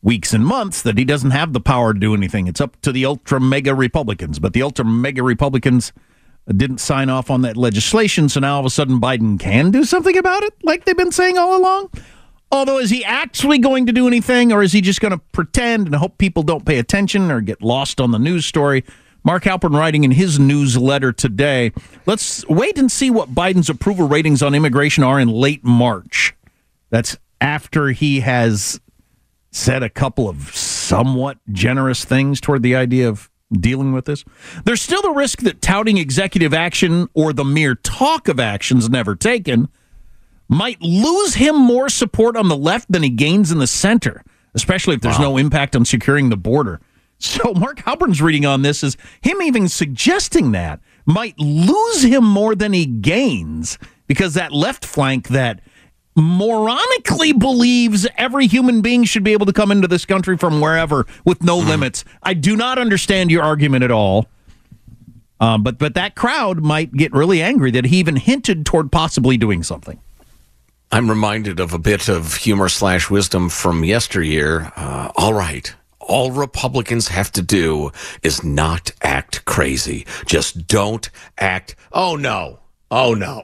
weeks 0.00 0.32
and 0.32 0.46
months 0.46 0.80
that 0.80 0.96
he 0.96 1.04
doesn't 1.04 1.32
have 1.32 1.52
the 1.52 1.60
power 1.60 1.92
to 1.92 2.00
do 2.00 2.14
anything. 2.14 2.46
It's 2.46 2.62
up 2.62 2.80
to 2.80 2.92
the 2.92 3.04
ultra 3.04 3.38
mega 3.38 3.74
Republicans, 3.74 4.38
but 4.38 4.54
the 4.54 4.62
ultra 4.62 4.84
mega 4.86 5.22
Republicans 5.22 5.92
didn't 6.48 6.78
sign 6.78 7.10
off 7.10 7.30
on 7.30 7.42
that 7.42 7.56
legislation, 7.58 8.28
so 8.28 8.40
now 8.40 8.54
all 8.54 8.60
of 8.60 8.66
a 8.66 8.70
sudden 8.70 9.00
Biden 9.00 9.38
can 9.38 9.70
do 9.70 9.84
something 9.84 10.16
about 10.16 10.42
it, 10.42 10.54
like 10.62 10.84
they've 10.84 10.96
been 10.96 11.12
saying 11.12 11.36
all 11.36 11.56
along. 11.56 11.90
Although, 12.52 12.78
is 12.78 12.90
he 12.90 13.02
actually 13.02 13.58
going 13.58 13.86
to 13.86 13.92
do 13.92 14.06
anything, 14.06 14.52
or 14.52 14.62
is 14.62 14.74
he 14.74 14.82
just 14.82 15.00
going 15.00 15.12
to 15.12 15.18
pretend 15.32 15.86
and 15.86 15.96
hope 15.96 16.18
people 16.18 16.42
don't 16.42 16.66
pay 16.66 16.78
attention 16.78 17.30
or 17.30 17.40
get 17.40 17.62
lost 17.62 17.98
on 17.98 18.10
the 18.10 18.18
news 18.18 18.44
story? 18.44 18.84
Mark 19.24 19.44
Halperin 19.44 19.74
writing 19.74 20.04
in 20.04 20.10
his 20.10 20.38
newsletter 20.38 21.12
today. 21.12 21.72
Let's 22.04 22.46
wait 22.48 22.76
and 22.76 22.92
see 22.92 23.10
what 23.10 23.34
Biden's 23.34 23.70
approval 23.70 24.06
ratings 24.06 24.42
on 24.42 24.54
immigration 24.54 25.02
are 25.02 25.18
in 25.18 25.28
late 25.28 25.64
March. 25.64 26.34
That's 26.90 27.16
after 27.40 27.88
he 27.88 28.20
has 28.20 28.80
said 29.50 29.82
a 29.82 29.88
couple 29.88 30.28
of 30.28 30.54
somewhat 30.54 31.38
generous 31.50 32.04
things 32.04 32.38
toward 32.38 32.62
the 32.62 32.76
idea 32.76 33.08
of 33.08 33.30
dealing 33.50 33.92
with 33.94 34.04
this. 34.04 34.24
There's 34.64 34.82
still 34.82 35.02
the 35.02 35.10
risk 35.10 35.40
that 35.40 35.62
touting 35.62 35.96
executive 35.96 36.52
action 36.52 37.08
or 37.14 37.32
the 37.32 37.44
mere 37.44 37.76
talk 37.76 38.28
of 38.28 38.38
actions 38.38 38.90
never 38.90 39.14
taken 39.14 39.68
might 40.52 40.80
lose 40.82 41.34
him 41.34 41.56
more 41.56 41.88
support 41.88 42.36
on 42.36 42.48
the 42.48 42.56
left 42.56 42.92
than 42.92 43.02
he 43.02 43.08
gains 43.08 43.50
in 43.50 43.58
the 43.58 43.66
center, 43.66 44.22
especially 44.54 44.94
if 44.94 45.00
there's 45.00 45.18
wow. 45.18 45.30
no 45.30 45.36
impact 45.38 45.74
on 45.74 45.84
securing 45.84 46.28
the 46.28 46.36
border. 46.36 46.80
So 47.24 47.54
Mark 47.54 47.78
Halperin's 47.78 48.20
reading 48.20 48.46
on 48.46 48.62
this 48.62 48.82
is 48.82 48.96
him 49.20 49.40
even 49.42 49.68
suggesting 49.68 50.50
that 50.52 50.80
might 51.06 51.38
lose 51.38 52.02
him 52.02 52.24
more 52.24 52.56
than 52.56 52.72
he 52.72 52.84
gains 52.84 53.78
because 54.08 54.34
that 54.34 54.50
left 54.50 54.84
flank 54.84 55.28
that 55.28 55.60
moronically 56.18 57.38
believes 57.38 58.08
every 58.16 58.48
human 58.48 58.82
being 58.82 59.04
should 59.04 59.22
be 59.22 59.34
able 59.34 59.46
to 59.46 59.52
come 59.52 59.70
into 59.70 59.86
this 59.86 60.04
country 60.04 60.36
from 60.36 60.60
wherever 60.60 61.06
with 61.24 61.44
no 61.44 61.58
limits. 61.58 62.04
I 62.24 62.34
do 62.34 62.56
not 62.56 62.76
understand 62.76 63.30
your 63.30 63.44
argument 63.44 63.84
at 63.84 63.92
all. 63.92 64.26
Um, 65.38 65.62
but 65.62 65.78
but 65.78 65.94
that 65.94 66.16
crowd 66.16 66.60
might 66.60 66.90
get 66.92 67.12
really 67.12 67.40
angry 67.40 67.70
that 67.70 67.84
he 67.84 67.98
even 67.98 68.16
hinted 68.16 68.66
toward 68.66 68.90
possibly 68.90 69.36
doing 69.36 69.62
something. 69.62 70.00
I'm 70.94 71.08
reminded 71.08 71.58
of 71.58 71.72
a 71.72 71.78
bit 71.78 72.10
of 72.10 72.34
humor 72.34 72.68
slash 72.68 73.08
wisdom 73.08 73.48
from 73.48 73.82
yesteryear. 73.82 74.70
Uh, 74.76 75.10
all 75.16 75.32
right. 75.32 75.74
All 76.00 76.30
Republicans 76.32 77.08
have 77.08 77.32
to 77.32 77.40
do 77.40 77.92
is 78.22 78.44
not 78.44 78.90
act 79.00 79.46
crazy. 79.46 80.06
Just 80.26 80.66
don't 80.66 81.08
act. 81.38 81.76
Oh, 81.92 82.16
no. 82.16 82.58
Oh, 82.90 83.14
no. 83.14 83.42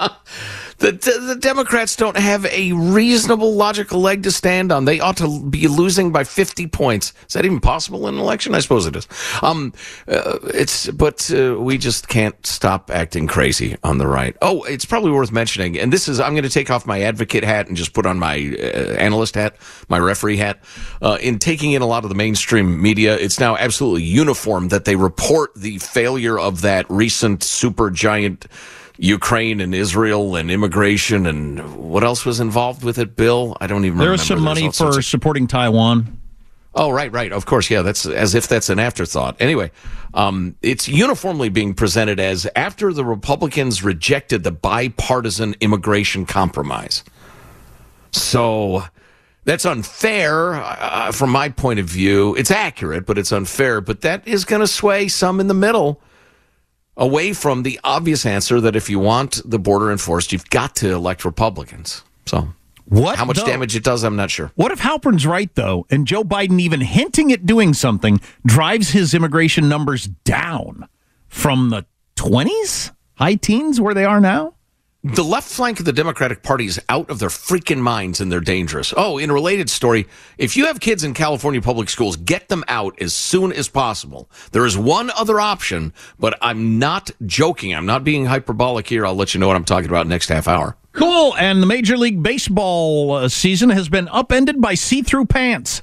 The, 0.78 0.92
the 0.92 1.36
Democrats 1.40 1.96
don't 1.96 2.16
have 2.16 2.44
a 2.46 2.72
reasonable 2.72 3.54
logical 3.54 4.00
leg 4.00 4.22
to 4.24 4.30
stand 4.30 4.70
on. 4.70 4.84
They 4.84 5.00
ought 5.00 5.16
to 5.18 5.42
be 5.42 5.68
losing 5.68 6.12
by 6.12 6.24
50 6.24 6.66
points. 6.66 7.14
Is 7.26 7.32
that 7.32 7.46
even 7.46 7.60
possible 7.60 8.06
in 8.08 8.14
an 8.14 8.20
election? 8.20 8.54
I 8.54 8.60
suppose 8.60 8.86
it 8.86 8.94
is. 8.94 9.08
Um, 9.42 9.72
uh, 10.06 10.38
it's 10.54 10.90
but 10.90 11.30
uh, 11.32 11.56
we 11.58 11.78
just 11.78 12.08
can't 12.08 12.46
stop 12.46 12.90
acting 12.90 13.26
crazy 13.26 13.76
on 13.82 13.98
the 13.98 14.06
right. 14.06 14.36
Oh, 14.42 14.64
it's 14.64 14.84
probably 14.84 15.12
worth 15.12 15.32
mentioning, 15.32 15.78
and 15.78 15.92
this 15.92 16.08
is 16.08 16.20
I'm 16.20 16.34
going 16.34 16.42
to 16.42 16.50
take 16.50 16.70
off 16.70 16.86
my 16.86 17.00
advocate 17.02 17.44
hat 17.44 17.68
and 17.68 17.76
just 17.76 17.94
put 17.94 18.04
on 18.04 18.18
my 18.18 18.36
uh, 18.36 18.96
analyst 18.98 19.34
hat, 19.34 19.56
my 19.88 19.98
referee 19.98 20.36
hat. 20.36 20.62
Uh, 21.00 21.16
in 21.20 21.38
taking 21.38 21.72
in 21.72 21.80
a 21.80 21.86
lot 21.86 22.04
of 22.04 22.10
the 22.10 22.14
mainstream 22.16 22.80
media, 22.82 23.16
it's 23.16 23.40
now 23.40 23.56
absolutely 23.56 24.02
uniform 24.02 24.68
that 24.68 24.84
they 24.84 24.96
report 24.96 25.54
the 25.54 25.78
failure 25.78 26.38
of 26.38 26.60
that 26.60 26.84
recent 26.90 27.42
super 27.42 27.90
giant 27.90 28.46
Ukraine 28.98 29.60
and 29.60 29.74
Israel 29.74 30.36
and 30.36 30.50
immigration 30.50 31.26
and 31.26 31.76
what 31.76 32.02
else 32.02 32.24
was 32.24 32.40
involved 32.40 32.82
with 32.82 32.98
it, 32.98 33.16
Bill? 33.16 33.56
I 33.60 33.66
don't 33.66 33.84
even 33.84 33.98
there 33.98 34.10
remember. 34.10 34.24
There 34.24 34.36
was 34.36 34.42
some 34.42 34.42
money 34.42 34.70
for 34.70 35.02
supporting 35.02 35.46
Taiwan. 35.46 36.18
Oh, 36.74 36.90
right, 36.90 37.10
right. 37.10 37.32
Of 37.32 37.46
course, 37.46 37.70
yeah. 37.70 37.80
That's 37.80 38.04
as 38.04 38.34
if 38.34 38.48
that's 38.48 38.68
an 38.68 38.78
afterthought. 38.78 39.36
Anyway, 39.40 39.70
um, 40.12 40.56
it's 40.60 40.88
uniformly 40.88 41.48
being 41.48 41.72
presented 41.72 42.20
as 42.20 42.46
after 42.54 42.92
the 42.92 43.04
Republicans 43.04 43.82
rejected 43.82 44.44
the 44.44 44.50
bipartisan 44.50 45.54
immigration 45.60 46.26
compromise. 46.26 47.02
So 48.12 48.84
that's 49.44 49.64
unfair 49.64 50.54
uh, 50.54 51.12
from 51.12 51.30
my 51.30 51.48
point 51.48 51.80
of 51.80 51.86
view. 51.86 52.34
It's 52.36 52.50
accurate, 52.50 53.06
but 53.06 53.16
it's 53.16 53.32
unfair. 53.32 53.80
But 53.80 54.02
that 54.02 54.26
is 54.28 54.44
going 54.44 54.60
to 54.60 54.66
sway 54.66 55.08
some 55.08 55.40
in 55.40 55.46
the 55.46 55.54
middle 55.54 56.02
away 56.96 57.32
from 57.32 57.62
the 57.62 57.78
obvious 57.84 58.24
answer 58.26 58.60
that 58.60 58.76
if 58.76 58.88
you 58.88 58.98
want 58.98 59.40
the 59.44 59.58
border 59.58 59.90
enforced, 59.92 60.32
you've 60.32 60.48
got 60.50 60.76
to 60.76 60.92
elect 60.92 61.24
Republicans. 61.24 62.02
So. 62.26 62.48
What 62.88 63.18
how 63.18 63.24
much 63.24 63.38
though? 63.38 63.46
damage 63.46 63.74
it 63.74 63.82
does, 63.82 64.04
I'm 64.04 64.14
not 64.14 64.30
sure. 64.30 64.52
What 64.54 64.70
if 64.70 64.78
Halperin's 64.78 65.26
right 65.26 65.52
though, 65.56 65.86
and 65.90 66.06
Joe 66.06 66.22
Biden 66.22 66.60
even 66.60 66.80
hinting 66.80 67.32
at 67.32 67.44
doing 67.44 67.74
something 67.74 68.20
drives 68.46 68.90
his 68.90 69.12
immigration 69.12 69.68
numbers 69.68 70.06
down 70.06 70.88
from 71.26 71.70
the 71.70 71.84
20s, 72.14 72.92
high 73.14 73.34
teens, 73.34 73.80
where 73.80 73.92
they 73.92 74.04
are 74.04 74.20
now? 74.20 74.54
The 75.14 75.22
left 75.22 75.48
flank 75.48 75.78
of 75.78 75.84
the 75.84 75.92
Democratic 75.92 76.42
Party 76.42 76.66
is 76.66 76.80
out 76.88 77.10
of 77.10 77.20
their 77.20 77.28
freaking 77.28 77.78
minds 77.78 78.20
and 78.20 78.32
they're 78.32 78.40
dangerous. 78.40 78.92
Oh, 78.96 79.18
in 79.18 79.30
a 79.30 79.32
related 79.32 79.70
story, 79.70 80.08
if 80.36 80.56
you 80.56 80.66
have 80.66 80.80
kids 80.80 81.04
in 81.04 81.14
California 81.14 81.62
public 81.62 81.88
schools, 81.88 82.16
get 82.16 82.48
them 82.48 82.64
out 82.66 83.00
as 83.00 83.12
soon 83.14 83.52
as 83.52 83.68
possible. 83.68 84.28
There 84.50 84.66
is 84.66 84.76
one 84.76 85.10
other 85.10 85.38
option, 85.38 85.92
but 86.18 86.36
I'm 86.42 86.80
not 86.80 87.12
joking. 87.24 87.72
I'm 87.72 87.86
not 87.86 88.02
being 88.02 88.26
hyperbolic 88.26 88.88
here. 88.88 89.06
I'll 89.06 89.14
let 89.14 89.32
you 89.32 89.38
know 89.38 89.46
what 89.46 89.54
I'm 89.54 89.64
talking 89.64 89.88
about 89.88 90.08
next 90.08 90.28
half 90.28 90.48
hour. 90.48 90.76
Cool. 90.90 91.36
And 91.36 91.62
the 91.62 91.66
Major 91.66 91.96
League 91.96 92.20
Baseball 92.20 93.12
uh, 93.12 93.28
season 93.28 93.70
has 93.70 93.88
been 93.88 94.08
upended 94.08 94.60
by 94.60 94.74
see 94.74 95.02
through 95.02 95.26
pants. 95.26 95.82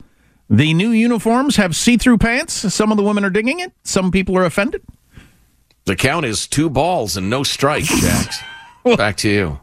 The 0.49 0.73
new 0.73 0.89
uniforms 0.89 1.55
have 1.55 1.77
see 1.77 1.95
through 1.95 2.17
pants. 2.17 2.73
Some 2.73 2.91
of 2.91 2.97
the 2.97 3.03
women 3.03 3.23
are 3.23 3.29
digging 3.29 3.61
it, 3.61 3.71
some 3.83 4.11
people 4.11 4.37
are 4.37 4.43
offended. 4.43 4.83
The 5.85 5.95
count 5.95 6.25
is 6.25 6.45
two 6.45 6.69
balls 6.69 7.15
and 7.15 7.29
no 7.29 7.43
strikes, 7.43 7.87
Jax. 8.01 8.39
Back 8.97 9.17
to 9.17 9.29
you. 9.29 9.59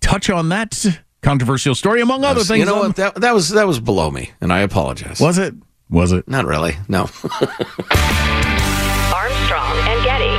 Touch 0.00 0.30
on 0.30 0.48
that 0.50 1.00
controversial 1.22 1.74
story, 1.74 2.00
among 2.00 2.24
other 2.24 2.44
things. 2.44 2.60
You 2.60 2.66
know 2.66 2.76
um, 2.82 2.86
what? 2.88 2.96
That, 2.96 3.14
that 3.16 3.34
was 3.34 3.50
that 3.50 3.66
was 3.66 3.80
below 3.80 4.10
me, 4.10 4.30
and 4.40 4.52
I 4.52 4.60
apologize. 4.60 5.20
Was 5.20 5.38
it? 5.38 5.54
Was 5.90 6.12
it? 6.12 6.28
Not 6.28 6.44
really. 6.44 6.76
No. 6.88 7.00
Armstrong 9.14 9.76
and 9.88 10.04
Getty. 10.04 10.38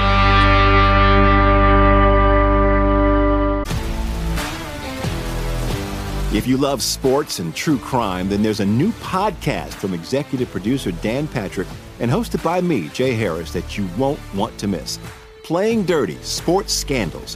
If 6.31 6.45
you 6.45 6.57
love 6.57 6.83
sports 6.83 7.39
and 7.39 7.55
true 7.55 7.79
crime, 7.79 8.29
then 8.29 8.43
there's 8.43 8.59
a 8.59 8.65
new 8.65 8.91
podcast 8.93 9.73
from 9.73 9.95
executive 9.95 10.51
producer 10.51 10.91
Dan 10.91 11.27
Patrick 11.27 11.67
and 11.99 12.09
hosted 12.09 12.43
by 12.43 12.61
me, 12.61 12.87
Jay 12.89 13.13
Harris, 13.13 13.51
that 13.51 13.77
you 13.77 13.89
won't 13.97 14.19
want 14.35 14.57
to 14.59 14.67
miss. 14.67 14.99
Playing 15.43 15.83
Dirty 15.83 16.17
Sports 16.21 16.71
Scandals. 16.71 17.35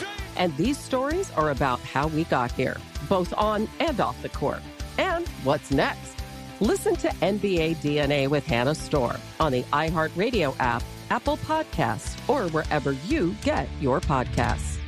And 0.41 0.57
these 0.57 0.75
stories 0.75 1.29
are 1.33 1.51
about 1.51 1.79
how 1.81 2.07
we 2.07 2.23
got 2.23 2.51
here, 2.53 2.75
both 3.07 3.31
on 3.37 3.69
and 3.79 3.99
off 3.99 4.19
the 4.23 4.29
court. 4.29 4.63
And 4.97 5.27
what's 5.43 5.69
next? 5.69 6.15
Listen 6.59 6.95
to 6.95 7.09
NBA 7.09 7.75
DNA 7.75 8.27
with 8.27 8.43
Hannah 8.47 8.73
Storm 8.73 9.17
on 9.39 9.51
the 9.51 9.61
iHeartRadio 9.71 10.55
app, 10.57 10.81
Apple 11.11 11.37
Podcasts, 11.37 12.17
or 12.27 12.49
wherever 12.49 12.93
you 13.05 13.35
get 13.43 13.69
your 13.79 14.01
podcasts. 14.01 14.79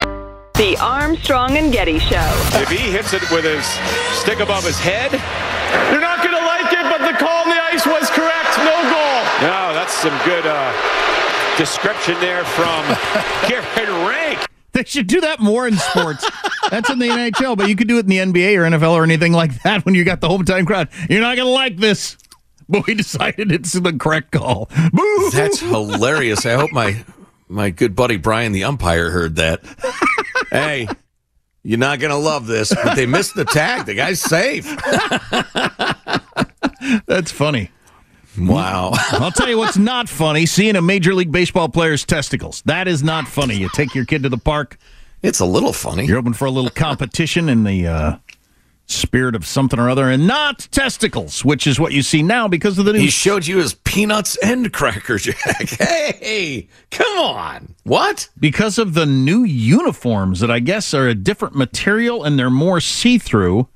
The 0.00 0.76
Armstrong 0.80 1.56
and 1.56 1.72
Getty 1.72 2.00
Show. 2.00 2.48
If 2.54 2.68
he 2.68 2.90
hits 2.90 3.12
it 3.12 3.22
with 3.30 3.44
his 3.44 3.64
stick 4.18 4.40
above 4.40 4.64
his 4.64 4.80
head, 4.80 5.12
you're 5.92 6.00
not 6.00 6.18
going 6.18 6.34
to 6.34 6.44
like 6.44 6.72
it, 6.72 6.82
but 6.82 7.08
the 7.08 7.16
call 7.16 7.44
on 7.44 7.48
the 7.48 7.62
ice 7.62 7.86
was 7.86 8.10
correct. 8.10 8.58
No 8.58 8.74
goal. 8.90 9.22
No, 9.46 9.72
that's 9.72 9.94
some 9.94 10.18
good 10.24 10.44
uh, 10.44 11.17
description 11.58 12.14
there 12.20 12.44
from 12.44 12.84
Garrett 13.48 13.88
Rank. 14.08 14.46
They 14.72 14.84
should 14.84 15.08
do 15.08 15.20
that 15.22 15.40
more 15.40 15.66
in 15.66 15.76
sports. 15.76 16.24
That's 16.70 16.88
in 16.88 16.98
the 17.00 17.08
NHL, 17.08 17.56
but 17.56 17.68
you 17.68 17.74
could 17.74 17.88
do 17.88 17.98
it 17.98 18.00
in 18.00 18.06
the 18.06 18.18
NBA 18.18 18.56
or 18.56 18.62
NFL 18.62 18.92
or 18.92 19.02
anything 19.02 19.32
like 19.32 19.62
that 19.62 19.84
when 19.84 19.94
you 19.94 20.04
got 20.04 20.20
the 20.20 20.28
home 20.28 20.44
time 20.44 20.66
crowd. 20.66 20.88
You're 21.10 21.20
not 21.20 21.36
going 21.36 21.48
to 21.48 21.52
like 21.52 21.76
this. 21.78 22.16
But 22.68 22.86
we 22.86 22.94
decided 22.94 23.50
it's 23.50 23.72
the 23.72 23.92
correct 23.92 24.30
call. 24.30 24.70
Boo! 24.92 25.30
That's 25.32 25.58
hilarious. 25.58 26.44
I 26.46 26.52
hope 26.52 26.70
my 26.70 27.02
my 27.48 27.70
good 27.70 27.96
buddy 27.96 28.18
Brian, 28.18 28.52
the 28.52 28.64
umpire, 28.64 29.10
heard 29.10 29.36
that. 29.36 29.62
hey, 30.50 30.86
you're 31.62 31.78
not 31.78 31.98
going 31.98 32.10
to 32.10 32.18
love 32.18 32.46
this, 32.46 32.72
but 32.74 32.94
they 32.94 33.06
missed 33.06 33.34
the 33.34 33.46
tag. 33.46 33.86
The 33.86 33.94
guy's 33.94 34.20
safe. 34.20 34.64
That's 37.06 37.30
funny. 37.32 37.70
Wow. 38.38 38.92
I'll 39.12 39.30
tell 39.30 39.48
you 39.48 39.58
what's 39.58 39.78
not 39.78 40.08
funny 40.08 40.46
seeing 40.46 40.76
a 40.76 40.82
Major 40.82 41.14
League 41.14 41.32
Baseball 41.32 41.68
player's 41.68 42.04
testicles. 42.04 42.62
That 42.66 42.88
is 42.88 43.02
not 43.02 43.28
funny. 43.28 43.56
You 43.56 43.68
take 43.74 43.94
your 43.94 44.04
kid 44.04 44.22
to 44.22 44.28
the 44.28 44.38
park. 44.38 44.78
It's 45.22 45.40
a 45.40 45.46
little 45.46 45.72
funny. 45.72 46.06
You're 46.06 46.18
open 46.18 46.34
for 46.34 46.44
a 46.44 46.50
little 46.50 46.70
competition 46.70 47.48
in 47.48 47.64
the 47.64 47.86
uh, 47.86 48.16
spirit 48.86 49.34
of 49.34 49.46
something 49.46 49.78
or 49.78 49.90
other, 49.90 50.10
and 50.10 50.26
not 50.26 50.68
testicles, 50.70 51.44
which 51.44 51.66
is 51.66 51.78
what 51.78 51.92
you 51.92 52.02
see 52.02 52.22
now 52.22 52.48
because 52.48 52.78
of 52.78 52.84
the 52.84 52.92
new. 52.92 53.00
He 53.00 53.10
showed 53.10 53.46
you 53.46 53.58
his 53.58 53.74
peanuts 53.74 54.36
and 54.42 54.72
cracker 54.72 55.18
jack. 55.18 55.68
hey, 55.70 56.68
come 56.90 57.18
on. 57.18 57.74
What? 57.84 58.28
Because 58.38 58.78
of 58.78 58.94
the 58.94 59.06
new 59.06 59.44
uniforms 59.44 60.40
that 60.40 60.50
I 60.50 60.60
guess 60.60 60.94
are 60.94 61.08
a 61.08 61.14
different 61.14 61.54
material 61.54 62.24
and 62.24 62.38
they're 62.38 62.50
more 62.50 62.80
see 62.80 63.18
through 63.18 63.68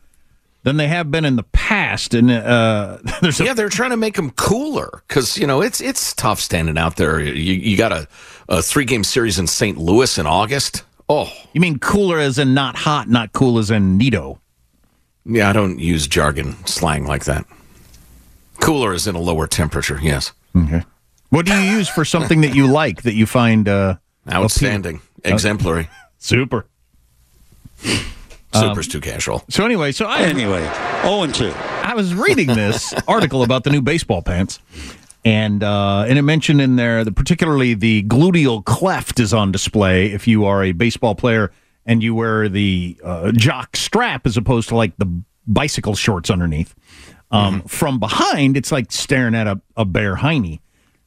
than 0.63 0.77
they 0.77 0.89
have 0.89 1.11
been 1.11 1.25
in 1.25 1.37
the 1.37 1.43
past. 1.43 2.15
And 2.15 2.31
uh, 2.31 2.99
yeah, 3.41 3.55
they're 3.55 3.69
trying 3.69 3.91
to 3.91 3.97
make 3.97 4.15
them 4.15 4.31
cooler 4.33 5.03
because 5.09 5.37
you 5.37 5.47
know 5.47 5.61
it's 5.63 5.81
it's 5.81 6.13
tough 6.15 6.41
standing 6.41 6.79
out 6.79 6.97
there. 6.97 7.21
You 7.21 7.55
you 7.55 7.77
got 7.77 7.93
a, 7.93 8.09
a 8.49 8.63
three 8.63 8.85
game 8.85 9.05
series 9.05 9.39
in 9.39 9.47
St. 9.47 9.79
Louis 9.79 10.19
in 10.19 10.27
August. 10.27 10.85
Oh, 11.09 11.33
you 11.53 11.61
mean 11.61 11.79
cooler 11.79 12.19
as 12.19 12.39
in 12.39 12.55
not 12.55 12.77
hot, 12.77 13.09
not 13.09 13.33
cool 13.33 13.59
as 13.59 13.71
in 13.71 13.99
neato? 13.99 14.39
Yeah, 15.25 15.51
I 15.51 15.53
don't 15.53 15.79
use 15.79 16.07
jargon 16.07 16.55
slang 16.67 17.07
like 17.07 17.25
that. 17.25 17.45
Cooler 18.61 18.93
is 18.93 19.07
in 19.07 19.15
a 19.15 19.21
lower 19.21 19.47
temperature. 19.47 19.99
Yes. 20.01 20.33
Okay. 20.57 20.83
What 21.31 21.47
do 21.47 21.55
you 21.55 21.77
use 21.79 21.89
for 21.89 22.05
something 22.05 22.43
that 22.43 22.55
you 22.55 22.67
like 22.67 23.03
that 23.03 23.15
you 23.15 23.27
find 23.27 23.69
uh, 23.69 23.97
outstanding, 24.31 25.01
exemplary, 25.25 25.89
super? 26.19 26.67
Super's 28.55 28.89
too 28.89 29.01
casual. 29.01 29.43
So 29.49 29.65
anyway, 29.65 29.93
so 29.93 30.07
I 30.07 30.23
Anyway, 30.23 30.63
0 31.03 31.23
and 31.23 31.35
2. 31.35 31.53
I 31.83 31.95
was 31.95 32.15
reading 32.15 32.49
this 32.49 32.93
article 33.09 33.43
about 33.43 33.65
the 33.65 33.71
new 33.71 33.83
baseball 33.83 34.23
pants, 34.23 34.59
and 35.25 35.63
uh, 35.63 36.05
and 36.09 36.19
it 36.19 36.23
mentioned 36.23 36.61
in 36.61 36.77
there 36.77 37.05
that 37.05 37.15
particularly 37.17 37.75
the 37.75 38.03
gluteal 38.05 38.65
cleft 38.65 39.21
is 39.21 39.33
on 39.35 39.53
display 39.53 40.07
if 40.13 40.27
you 40.29 40.45
are 40.47 40.63
a 40.63 40.73
baseball 40.73 41.15
player 41.15 41.51
and 41.87 42.03
you 42.03 42.15
wear 42.15 42.49
the 42.49 42.97
uh, 43.05 43.33
jock 43.33 43.77
strap 43.77 44.27
as 44.27 44.37
opposed 44.37 44.69
to 44.69 44.77
like 44.77 44.97
the 44.99 45.23
bicycle 45.47 45.95
shorts 45.95 46.31
underneath. 46.31 46.75
Um, 47.31 47.63
From 47.63 47.99
behind, 47.99 48.57
it's 48.59 48.71
like 48.71 48.93
staring 48.93 49.35
at 49.35 49.47
a, 49.47 49.59
a 49.77 49.85
bare 49.87 50.17
hiney. 50.17 50.61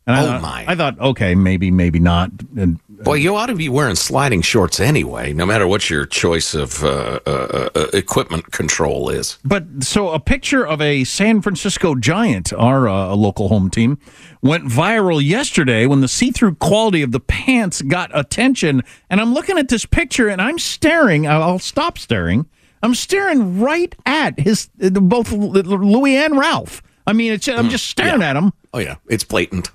And 0.07 0.15
I 0.15 0.21
Oh, 0.23 0.25
thought, 0.25 0.41
my. 0.41 0.65
I 0.67 0.75
thought, 0.75 0.99
okay, 0.99 1.35
maybe, 1.35 1.69
maybe 1.71 1.99
not. 1.99 2.31
And 2.57 2.79
Boy, 3.03 3.15
you 3.15 3.35
ought 3.35 3.47
to 3.47 3.55
be 3.55 3.69
wearing 3.69 3.95
sliding 3.95 4.41
shorts 4.41 4.79
anyway, 4.79 5.33
no 5.33 5.45
matter 5.45 5.67
what 5.67 5.89
your 5.89 6.05
choice 6.05 6.53
of 6.53 6.83
uh, 6.83 7.19
uh, 7.25 7.69
uh, 7.75 7.87
equipment 7.93 8.51
control 8.51 9.09
is. 9.09 9.37
But 9.43 9.83
so 9.83 10.09
a 10.09 10.19
picture 10.19 10.65
of 10.65 10.81
a 10.81 11.03
San 11.03 11.41
Francisco 11.41 11.95
Giant, 11.95 12.53
our 12.53 12.87
uh, 12.87 13.15
local 13.15 13.47
home 13.49 13.69
team, 13.69 13.97
went 14.41 14.65
viral 14.65 15.23
yesterday 15.23 15.85
when 15.85 16.01
the 16.01 16.07
see-through 16.07 16.55
quality 16.55 17.01
of 17.01 17.11
the 17.11 17.19
pants 17.19 17.81
got 17.81 18.17
attention. 18.17 18.81
And 19.09 19.19
I'm 19.19 19.33
looking 19.33 19.57
at 19.57 19.69
this 19.69 19.85
picture 19.85 20.27
and 20.27 20.41
I'm 20.41 20.57
staring. 20.57 21.27
I'll 21.27 21.59
stop 21.59 21.97
staring. 21.97 22.45
I'm 22.81 22.95
staring 22.95 23.59
right 23.59 23.95
at 24.05 24.39
his 24.39 24.69
both 24.77 25.31
Louis 25.31 26.17
and 26.17 26.37
Ralph. 26.37 26.81
I 27.07 27.13
mean, 27.13 27.33
it's, 27.33 27.47
I'm 27.47 27.69
just 27.69 27.87
staring 27.87 28.21
at 28.21 28.33
them. 28.33 28.53
Oh 28.73 28.79
yeah, 28.79 28.95
it's 29.07 29.23
blatant. 29.23 29.71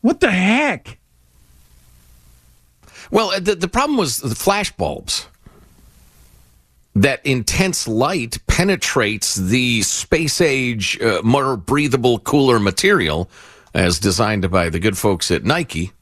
What 0.00 0.20
the 0.20 0.30
heck? 0.30 0.98
Well, 3.10 3.30
uh, 3.30 3.40
the, 3.40 3.54
the 3.54 3.68
problem 3.68 3.96
was 3.98 4.18
the 4.18 4.34
flash 4.34 4.72
bulbs. 4.72 5.26
That 6.96 7.24
intense 7.26 7.88
light 7.88 8.38
penetrates 8.46 9.34
the 9.34 9.82
space 9.82 10.40
age, 10.40 11.00
uh, 11.00 11.22
more 11.24 11.56
breathable, 11.56 12.20
cooler 12.20 12.60
material 12.60 13.28
as 13.74 13.98
designed 13.98 14.48
by 14.50 14.68
the 14.68 14.78
good 14.78 14.96
folks 14.96 15.30
at 15.32 15.44
Nike. 15.44 15.92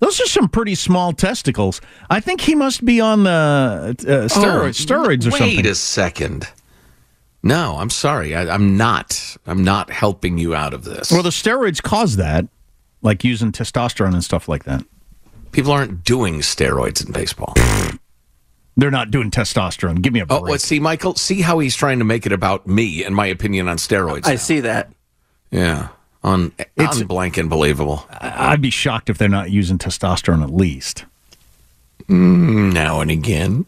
Those 0.00 0.20
are 0.20 0.26
some 0.26 0.48
pretty 0.48 0.74
small 0.74 1.12
testicles. 1.12 1.80
I 2.10 2.18
think 2.18 2.40
he 2.40 2.56
must 2.56 2.84
be 2.84 3.00
on 3.00 3.22
the 3.22 3.30
uh, 3.30 3.92
steroids, 4.26 4.84
steroids 4.84 5.28
or 5.28 5.30
Wait 5.30 5.38
something. 5.38 5.66
a 5.66 5.74
second. 5.76 6.48
No, 7.44 7.76
I'm 7.78 7.90
sorry. 7.90 8.34
I, 8.34 8.52
I'm 8.52 8.76
not. 8.76 9.36
I'm 9.46 9.62
not 9.62 9.90
helping 9.90 10.38
you 10.38 10.56
out 10.56 10.74
of 10.74 10.82
this. 10.82 11.12
Well, 11.12 11.22
the 11.22 11.30
steroids 11.30 11.80
cause 11.80 12.16
that, 12.16 12.46
like 13.02 13.24
using 13.24 13.52
testosterone 13.52 14.14
and 14.14 14.24
stuff 14.24 14.48
like 14.48 14.64
that. 14.64 14.84
People 15.52 15.72
aren't 15.72 16.04
doing 16.04 16.40
steroids 16.40 17.04
in 17.04 17.12
baseball. 17.12 17.54
They're 18.76 18.90
not 18.90 19.10
doing 19.10 19.30
testosterone. 19.30 20.00
Give 20.00 20.14
me 20.14 20.20
a 20.20 20.26
break. 20.26 20.40
Oh, 20.40 20.44
well, 20.44 20.58
see, 20.58 20.80
Michael, 20.80 21.14
see 21.14 21.42
how 21.42 21.58
he's 21.58 21.76
trying 21.76 21.98
to 21.98 22.06
make 22.06 22.24
it 22.24 22.32
about 22.32 22.66
me 22.66 23.04
and 23.04 23.14
my 23.14 23.26
opinion 23.26 23.68
on 23.68 23.76
steroids. 23.76 24.26
I 24.26 24.36
see 24.36 24.60
that. 24.60 24.90
Yeah, 25.50 25.88
on 26.22 26.52
It's- 26.76 26.98
unblank 27.02 27.36
and 27.36 27.50
believable. 27.50 28.06
I- 28.10 28.52
I'd 28.52 28.62
be 28.62 28.70
shocked 28.70 29.10
if 29.10 29.18
they're 29.18 29.28
not 29.28 29.50
using 29.50 29.76
testosterone 29.76 30.42
at 30.42 30.50
least. 30.54 31.04
Mm, 32.08 32.72
now 32.72 33.00
and 33.00 33.10
again, 33.10 33.66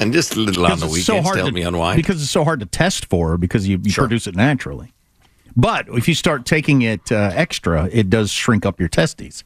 and 0.00 0.12
just 0.12 0.36
a 0.36 0.40
little 0.40 0.66
on 0.66 0.78
the 0.78 0.86
it's 0.86 0.92
weekends 0.92 1.06
so 1.06 1.14
to 1.14 1.22
hard 1.22 1.36
help 1.38 1.48
to, 1.48 1.54
me 1.54 1.62
unwind. 1.62 1.96
Because 1.96 2.20
it's 2.20 2.30
so 2.30 2.44
hard 2.44 2.60
to 2.60 2.66
test 2.66 3.06
for 3.06 3.38
because 3.38 3.66
you, 3.66 3.80
you 3.82 3.92
produce 3.94 4.26
it 4.26 4.36
naturally. 4.36 4.92
But 5.56 5.88
if 5.90 6.08
you 6.08 6.14
start 6.14 6.44
taking 6.46 6.82
it 6.82 7.10
uh, 7.12 7.30
extra, 7.34 7.88
it 7.92 8.08
does 8.10 8.30
shrink 8.30 8.64
up 8.66 8.78
your 8.80 8.88
testes. 8.88 9.44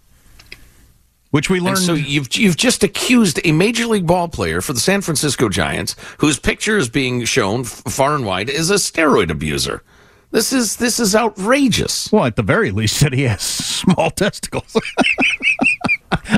Which 1.31 1.51
we 1.51 1.57
And 1.59 1.67
learned. 1.67 1.79
so 1.79 1.95
you've 1.95 2.33
you've 2.37 2.57
just 2.57 2.85
accused 2.85 3.41
a 3.45 3.51
major 3.51 3.87
league 3.87 4.07
ball 4.07 4.29
player 4.29 4.61
for 4.61 4.73
the 4.73 4.79
San 4.81 5.01
Francisco 5.01 5.49
Giants, 5.49 5.97
whose 6.19 6.39
picture 6.39 6.77
is 6.79 6.89
being 6.89 7.25
shown 7.25 7.65
far 7.65 8.15
and 8.15 8.25
wide, 8.25 8.49
as 8.49 8.71
a 8.71 8.75
steroid 8.75 9.31
abuser. 9.31 9.83
This 10.31 10.53
is 10.53 10.77
this 10.77 11.01
is 11.01 11.17
outrageous. 11.17 12.11
Well, 12.13 12.25
at 12.25 12.37
the 12.37 12.43
very 12.45 12.71
least, 12.71 13.01
that 13.01 13.13
he 13.13 13.23
has 13.25 13.43
small 13.43 14.11
testicles. 14.13 14.77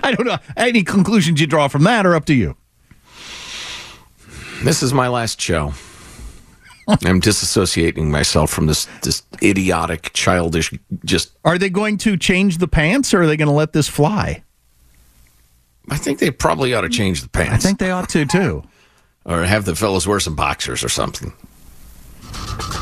I 0.02 0.12
don't 0.12 0.26
know. 0.26 0.38
Any 0.57 0.83
conclusions 0.83 1.40
you 1.42 1.46
draw 1.46 1.68
from 1.68 1.85
that 1.85 2.07
are 2.07 2.14
up 2.14 2.24
to 2.26 2.35
you. 2.35 2.57
This 4.64 4.83
is 4.83 4.94
my 4.94 5.09
last 5.09 5.38
show. 5.40 5.74
I'm 7.05 7.20
disassociating 7.20 8.07
myself 8.11 8.51
from 8.51 8.66
this 8.66 8.87
this 9.03 9.22
idiotic, 9.42 10.12
childish, 10.12 10.72
just. 11.05 11.37
Are 11.44 11.59
they 11.59 11.70
going 11.70 11.99
to 11.99 12.16
change 12.16 12.59
the 12.59 12.68
pants, 12.68 13.12
or 13.12 13.22
are 13.22 13.27
they 13.27 13.37
going 13.37 13.49
to 13.49 13.55
let 13.55 13.72
this 13.72 13.88
fly? 13.88 14.44
I 15.90 15.96
think 15.96 16.18
they 16.18 16.31
probably 16.31 16.75
ought 16.75 16.83
to 16.83 16.88
change 16.88 17.22
the 17.22 17.29
pants. 17.29 17.64
I 17.64 17.68
think 17.68 17.79
they 17.79 17.90
ought 17.90 18.09
to 18.11 18.25
too. 18.25 18.62
or 19.25 19.42
have 19.42 19.64
the 19.64 19.75
fellas 19.75 20.07
wear 20.07 20.20
some 20.20 20.37
boxers 20.37 20.85
or 20.85 20.88
something. 20.88 21.33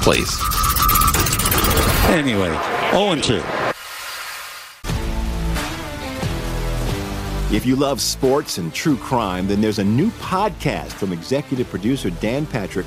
Please. 0.02 0.38
Anyway, 2.08 2.50
0 2.92 3.16
2. 3.16 3.42
If 7.54 7.64
you 7.64 7.76
love 7.76 8.00
sports 8.00 8.58
and 8.58 8.74
true 8.74 8.96
crime, 8.96 9.46
then 9.46 9.60
there's 9.60 9.78
a 9.78 9.84
new 9.84 10.10
podcast 10.12 10.92
from 10.92 11.12
executive 11.12 11.68
producer 11.70 12.10
Dan 12.10 12.46
Patrick 12.46 12.86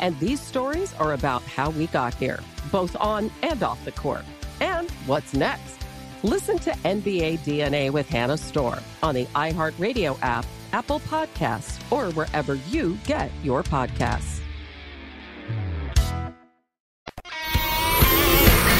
And 0.00 0.18
these 0.18 0.40
stories 0.40 0.94
are 0.94 1.12
about 1.12 1.42
how 1.42 1.70
we 1.70 1.86
got 1.88 2.14
here, 2.14 2.40
both 2.72 2.96
on 2.98 3.30
and 3.42 3.62
off 3.62 3.84
the 3.84 3.92
court. 3.92 4.24
And 4.60 4.90
what's 5.06 5.34
next? 5.34 5.78
Listen 6.22 6.58
to 6.60 6.70
NBA 6.70 7.40
DNA 7.40 7.90
with 7.90 8.08
Hannah 8.08 8.36
Storm 8.36 8.80
on 9.02 9.14
the 9.14 9.26
iHeartRadio 9.26 10.18
app, 10.22 10.44
Apple 10.72 11.00
Podcasts, 11.00 11.80
or 11.92 12.10
wherever 12.12 12.54
you 12.54 12.98
get 13.06 13.30
your 13.42 13.62
podcasts. 13.62 14.40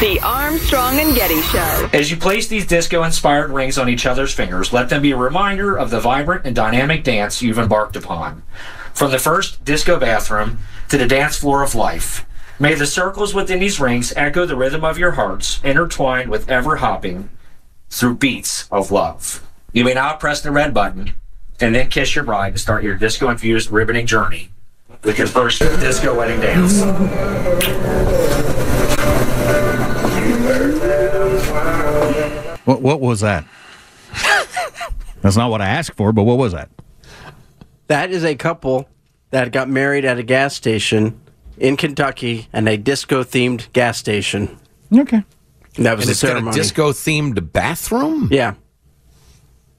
The 0.01 0.19
Armstrong 0.23 0.99
and 0.99 1.15
Getty 1.15 1.43
Show. 1.43 1.91
As 1.93 2.11
you 2.11 2.17
place 2.17 2.49
these 2.49 2.67
disco 2.67 3.03
inspired 3.03 3.51
rings 3.51 3.77
on 3.77 3.91
each 3.91 4.07
other's 4.07 4.33
fingers, 4.33 4.73
let 4.73 4.89
them 4.89 5.03
be 5.03 5.11
a 5.11 5.17
reminder 5.17 5.77
of 5.79 5.91
the 5.91 6.01
vibrant 6.01 6.47
and 6.47 6.57
dynamic 6.57 7.05
dance 7.05 7.43
you've 7.43 7.59
embarked 7.59 7.97
upon. 7.97 8.43
From 8.95 9.11
the 9.11 9.19
first 9.19 9.63
disco 9.63 9.99
bathroom 9.99 10.59
to 10.91 10.99
the 10.99 11.07
dance 11.07 11.37
floor 11.37 11.63
of 11.63 11.77
life, 11.77 12.27
may 12.59 12.75
the 12.75 12.85
circles 12.85 13.33
within 13.33 13.61
these 13.61 13.79
rings 13.79 14.13
echo 14.17 14.45
the 14.45 14.57
rhythm 14.57 14.85
of 14.85 14.99
your 14.99 15.13
hearts, 15.13 15.61
intertwined 15.63 16.29
with 16.29 16.51
ever 16.51 16.77
hopping 16.77 17.29
through 17.89 18.17
beats 18.17 18.69
of 18.73 18.91
love. 18.91 19.47
You 19.73 19.85
may 19.85 19.95
now 19.95 20.17
press 20.17 20.41
the 20.41 20.51
red 20.51 20.75
button 20.75 21.15
and 21.61 21.77
then 21.77 21.89
kiss 21.91 22.17
your 22.17 22.25
bride 22.25 22.55
to 22.55 22.59
start 22.59 22.83
your 22.83 22.97
disco 22.97 23.31
infused 23.31 23.71
ribboning 23.71 24.07
journey 24.07 24.51
with 25.05 25.17
your 25.17 25.29
first 25.29 25.61
disco 25.61 26.17
wedding 26.17 26.41
dance. 26.41 26.81
What 32.65 32.83
what 32.83 33.01
was 33.01 33.21
that? 33.21 33.45
That's 35.23 35.37
not 35.37 35.51
what 35.51 35.61
I 35.61 35.69
asked 35.69 35.95
for, 35.95 36.13
but 36.13 36.25
what 36.25 36.39
was 36.39 36.53
that? 36.53 36.69
That 37.87 38.11
is 38.11 38.25
a 38.25 38.35
couple 38.35 38.89
that 39.31 39.53
got 39.53 39.69
married 39.69 40.05
at 40.05 40.19
a 40.19 40.23
gas 40.23 40.55
station 40.55 41.21
in 41.59 41.77
Kentucky 41.77 42.49
and 42.53 42.69
a 42.69 42.77
disco 42.77 43.23
themed 43.23 43.73
gas 43.73 43.99
station. 43.99 44.59
Okay. 44.93 45.23
That 45.79 45.97
was 45.97 46.05
and 46.05 46.09
the 46.09 46.13
it's 46.13 46.23
got 46.23 46.29
a 46.29 46.31
ceremony. 46.33 46.57
disco 46.57 46.93
themed 46.93 47.53
bathroom. 47.53 48.29
Yeah. 48.31 48.55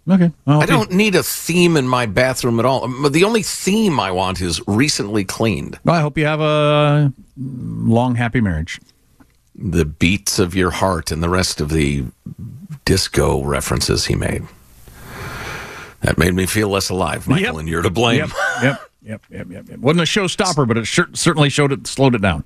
Okay. 0.09 0.31
I 0.47 0.65
don't 0.65 0.91
need 0.91 1.15
a 1.15 1.21
theme 1.23 1.77
in 1.77 1.87
my 1.87 2.05
bathroom 2.07 2.59
at 2.59 2.65
all. 2.65 2.87
The 3.09 3.23
only 3.23 3.43
theme 3.43 3.99
I 3.99 4.11
want 4.11 4.41
is 4.41 4.59
recently 4.67 5.23
cleaned. 5.23 5.79
Well, 5.83 5.95
I 5.95 5.99
hope 6.01 6.17
you 6.17 6.25
have 6.25 6.41
a 6.41 7.13
long, 7.37 8.15
happy 8.15 8.41
marriage. 8.41 8.79
The 9.53 9.85
beats 9.85 10.39
of 10.39 10.55
your 10.55 10.71
heart 10.71 11.11
and 11.11 11.21
the 11.21 11.29
rest 11.29 11.61
of 11.61 11.69
the 11.69 12.05
disco 12.83 13.43
references 13.43 14.05
he 14.07 14.15
made. 14.15 14.43
That 16.01 16.17
made 16.17 16.33
me 16.33 16.47
feel 16.47 16.69
less 16.69 16.89
alive, 16.89 17.27
Michael, 17.27 17.45
Yep. 17.45 17.55
and 17.57 17.69
you're 17.69 17.83
to 17.83 17.91
blame. 17.91 18.19
Yep, 18.19 18.29
yep, 18.63 18.81
yep, 19.01 19.23
yep, 19.29 19.47
yep. 19.49 19.69
It 19.69 19.79
Wasn't 19.79 20.01
a 20.01 20.03
showstopper, 20.03 20.67
but 20.67 20.77
it 20.77 20.85
sure, 20.85 21.07
certainly 21.13 21.49
showed 21.49 21.71
it, 21.71 21.87
slowed 21.87 22.15
it 22.15 22.21
down. 22.21 22.43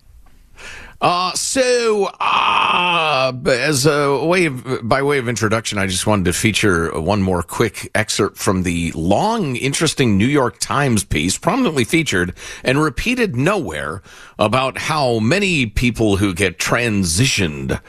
Uh, 1.01 1.33
so, 1.33 2.05
uh, 2.21 3.33
as 3.47 3.85
a 3.85 4.25
way 4.25 4.45
of, 4.45 4.87
by 4.87 5.03
way 5.03 5.17
of 5.17 5.27
introduction, 5.27 5.77
I 5.77 5.87
just 5.87 6.07
wanted 6.07 6.25
to 6.25 6.33
feature 6.33 6.89
one 6.99 7.21
more 7.21 7.43
quick 7.43 7.91
excerpt 7.93 8.37
from 8.37 8.63
the 8.63 8.93
long, 8.93 9.57
interesting 9.57 10.17
New 10.17 10.25
York 10.25 10.57
Times 10.59 11.03
piece, 11.03 11.37
prominently 11.37 11.83
featured 11.83 12.33
and 12.63 12.81
repeated 12.81 13.35
nowhere, 13.35 14.01
about 14.39 14.77
how 14.77 15.19
many 15.19 15.65
people 15.65 16.15
who 16.17 16.33
get 16.33 16.59
transitioned, 16.59 17.79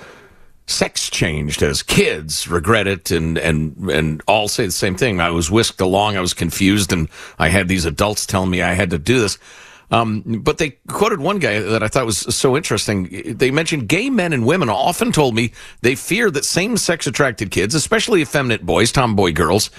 sex 0.66 1.08
changed 1.08 1.62
as 1.62 1.82
kids, 1.82 2.48
regret 2.48 2.86
it, 2.86 3.10
and 3.10 3.38
and 3.38 3.90
and 3.90 4.22
all 4.26 4.48
say 4.48 4.66
the 4.66 4.72
same 4.72 4.96
thing. 4.96 5.20
I 5.20 5.30
was 5.30 5.50
whisked 5.50 5.80
along, 5.80 6.16
I 6.16 6.20
was 6.20 6.34
confused, 6.34 6.92
and 6.92 7.08
I 7.38 7.48
had 7.48 7.68
these 7.68 7.84
adults 7.84 8.26
telling 8.26 8.50
me 8.50 8.62
I 8.62 8.74
had 8.74 8.90
to 8.90 8.98
do 8.98 9.20
this. 9.20 9.38
Um, 9.88 10.22
but 10.42 10.58
they 10.58 10.70
quoted 10.88 11.20
one 11.20 11.38
guy 11.38 11.60
that 11.60 11.82
I 11.82 11.88
thought 11.88 12.06
was 12.06 12.18
so 12.34 12.56
interesting. 12.56 13.36
They 13.36 13.52
mentioned 13.52 13.88
gay 13.88 14.10
men 14.10 14.32
and 14.32 14.44
women 14.44 14.68
often 14.68 15.12
told 15.12 15.36
me 15.36 15.52
they 15.82 15.94
fear 15.94 16.28
that 16.32 16.44
same 16.44 16.76
sex 16.76 17.06
attracted 17.06 17.52
kids, 17.52 17.74
especially 17.74 18.20
effeminate 18.20 18.66
boys, 18.66 18.90
tomboy 18.90 19.32
girls, 19.32 19.70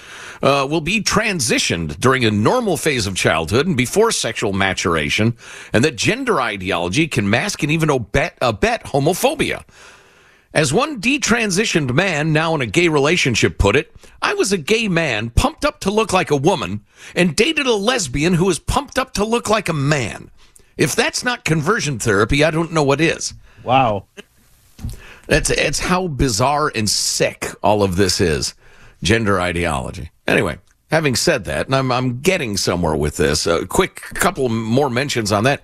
uh, 0.42 0.66
will 0.68 0.80
be 0.80 1.02
transitioned 1.02 2.00
during 2.00 2.24
a 2.24 2.30
normal 2.30 2.78
phase 2.78 3.06
of 3.06 3.16
childhood 3.16 3.66
and 3.66 3.76
before 3.76 4.10
sexual 4.10 4.54
maturation, 4.54 5.36
and 5.74 5.84
that 5.84 5.96
gender 5.96 6.40
ideology 6.40 7.06
can 7.06 7.28
mask 7.28 7.62
and 7.62 7.70
even 7.70 7.90
abet, 7.90 8.38
abet 8.40 8.84
homophobia. 8.84 9.62
As 10.54 10.72
one 10.72 11.00
detransitioned 11.00 11.92
man 11.94 12.32
now 12.32 12.54
in 12.54 12.62
a 12.62 12.66
gay 12.66 12.88
relationship 12.88 13.58
put 13.58 13.76
it, 13.76 13.94
I 14.22 14.34
was 14.34 14.50
a 14.50 14.58
gay 14.58 14.88
man 14.88 15.30
pumped 15.30 15.64
up 15.64 15.78
to 15.80 15.90
look 15.90 16.12
like 16.12 16.30
a 16.30 16.36
woman 16.36 16.84
and 17.14 17.36
dated 17.36 17.66
a 17.66 17.74
lesbian 17.74 18.34
who 18.34 18.46
was 18.46 18.58
pumped 18.58 18.98
up 18.98 19.12
to 19.14 19.24
look 19.24 19.50
like 19.50 19.68
a 19.68 19.74
man. 19.74 20.30
If 20.76 20.96
that's 20.96 21.22
not 21.22 21.44
conversion 21.44 21.98
therapy, 21.98 22.42
I 22.42 22.50
don't 22.50 22.72
know 22.72 22.82
what 22.82 23.00
is. 23.00 23.34
Wow. 23.62 24.04
That's 25.26 25.50
it's 25.50 25.80
how 25.80 26.08
bizarre 26.08 26.72
and 26.74 26.88
sick 26.88 27.46
all 27.62 27.82
of 27.82 27.96
this 27.96 28.20
is. 28.20 28.54
gender 29.02 29.40
ideology. 29.40 30.10
Anyway, 30.26 30.58
having 30.90 31.14
said 31.14 31.44
that, 31.44 31.66
and 31.66 31.74
I'm, 31.74 31.92
I'm 31.92 32.20
getting 32.20 32.56
somewhere 32.56 32.96
with 32.96 33.16
this, 33.16 33.46
a 33.46 33.66
quick 33.66 33.96
couple 34.14 34.48
more 34.48 34.90
mentions 34.90 35.32
on 35.32 35.44
that. 35.44 35.62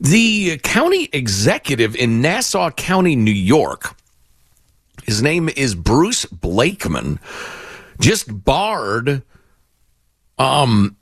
The 0.00 0.58
county 0.58 1.08
executive 1.12 1.94
in 1.96 2.20
Nassau 2.20 2.70
County, 2.70 3.14
New 3.14 3.30
York, 3.30 3.94
his 5.04 5.22
name 5.22 5.48
is 5.56 5.74
Bruce 5.74 6.24
Blakeman, 6.26 7.18
just 8.00 8.44
barred 8.44 9.22
um, 10.38 10.96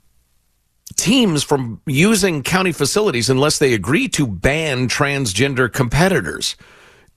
teams 0.95 1.43
from 1.43 1.81
using 1.85 2.43
county 2.43 2.71
facilities 2.71 3.29
unless 3.29 3.59
they 3.59 3.73
agree 3.73 4.07
to 4.09 4.27
ban 4.27 4.87
transgender 4.87 5.71
competitors. 5.71 6.55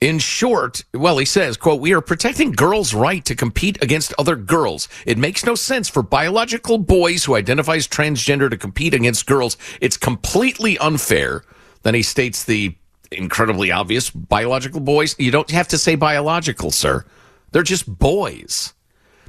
In 0.01 0.19
short, 0.19 0.85
well, 0.93 1.19
he 1.19 1.25
says, 1.25 1.57
quote, 1.57 1.81
we 1.81 1.95
are 1.95 2.01
protecting 2.01 2.53
girls' 2.53 2.93
right 2.93 3.25
to 3.25 3.35
compete 3.35 3.83
against 3.83 4.13
other 4.19 4.37
girls. 4.37 4.89
It 5.07 5.17
makes 5.17 5.47
no 5.47 5.55
sense 5.55 5.89
for 5.89 6.03
biological 6.03 6.79
boys 6.79 7.25
who 7.25 7.37
identify 7.37 7.77
as 7.77 7.89
transgender 7.89 8.51
to 8.51 8.57
compete 8.59 8.93
against 8.93 9.27
girls. 9.27 9.57
It's 9.81 9.97
completely 9.97 10.77
unfair. 10.79 11.43
Then 11.83 11.95
he 11.95 12.03
states 12.03 12.45
the 12.45 12.77
incredibly 13.17 13.71
obvious 13.71 14.11
biological 14.11 14.81
boys. 14.81 15.15
You 15.19 15.31
don't 15.31 15.51
have 15.51 15.69
to 15.69 15.79
say 15.79 15.95
biological, 15.95 16.71
sir. 16.71 17.05
They're 17.53 17.63
just 17.63 17.87
boys. 17.99 18.75